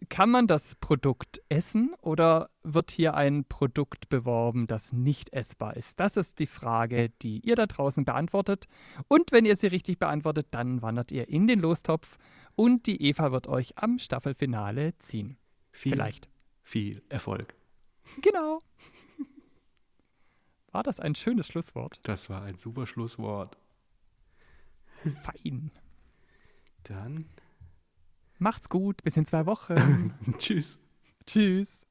Kann 0.10 0.30
man 0.30 0.48
das 0.48 0.76
Produkt 0.76 1.42
essen 1.50 1.94
oder 2.02 2.50
wird 2.64 2.92
hier 2.92 3.14
ein 3.14 3.46
Produkt 3.46 4.10
beworben, 4.10 4.68
das 4.68 4.92
nicht 4.92 5.34
essbar 5.34 5.76
ist? 5.76 6.00
Das 6.00 6.18
ist 6.18 6.40
die 6.40 6.48
Frage, 6.48 7.10
die 7.22 7.40
ihr 7.40 7.56
da 7.56 7.66
draußen 7.68 8.06
beantwortet. 8.06 8.66
Und 9.08 9.32
wenn 9.32 9.46
ihr 9.46 9.56
sie 9.56 9.68
richtig 9.68 10.00
beantwortet, 10.00 10.48
dann 10.52 10.82
wandert 10.82 11.12
ihr 11.12 11.30
in 11.30 11.48
den 11.48 11.60
Lostopf 11.60 12.18
und 12.56 12.88
die 12.88 13.02
Eva 13.02 13.32
wird 13.32 13.48
euch 13.48 13.78
am 13.78 14.00
Staffelfinale 14.00 14.98
ziehen. 15.00 15.38
Viel, 15.72 15.94
Vielleicht. 15.94 16.30
Viel 16.62 17.02
Erfolg. 17.10 17.56
Genau. 18.22 18.62
War 20.72 20.84
das 20.84 21.00
ein 21.00 21.16
schönes 21.16 21.48
Schlusswort? 21.48 22.00
Das 22.04 22.30
war 22.30 22.42
ein 22.44 22.58
super 22.58 22.88
Schlusswort. 22.88 23.58
Fein. 25.24 25.72
Dann 26.84 27.30
Macht's 28.44 28.68
gut, 28.68 29.02
bis 29.04 29.16
in 29.16 29.26
zwei 29.26 29.46
Wochen. 29.46 30.14
tschüss. 30.38 30.78
Tschüss. 31.26 31.86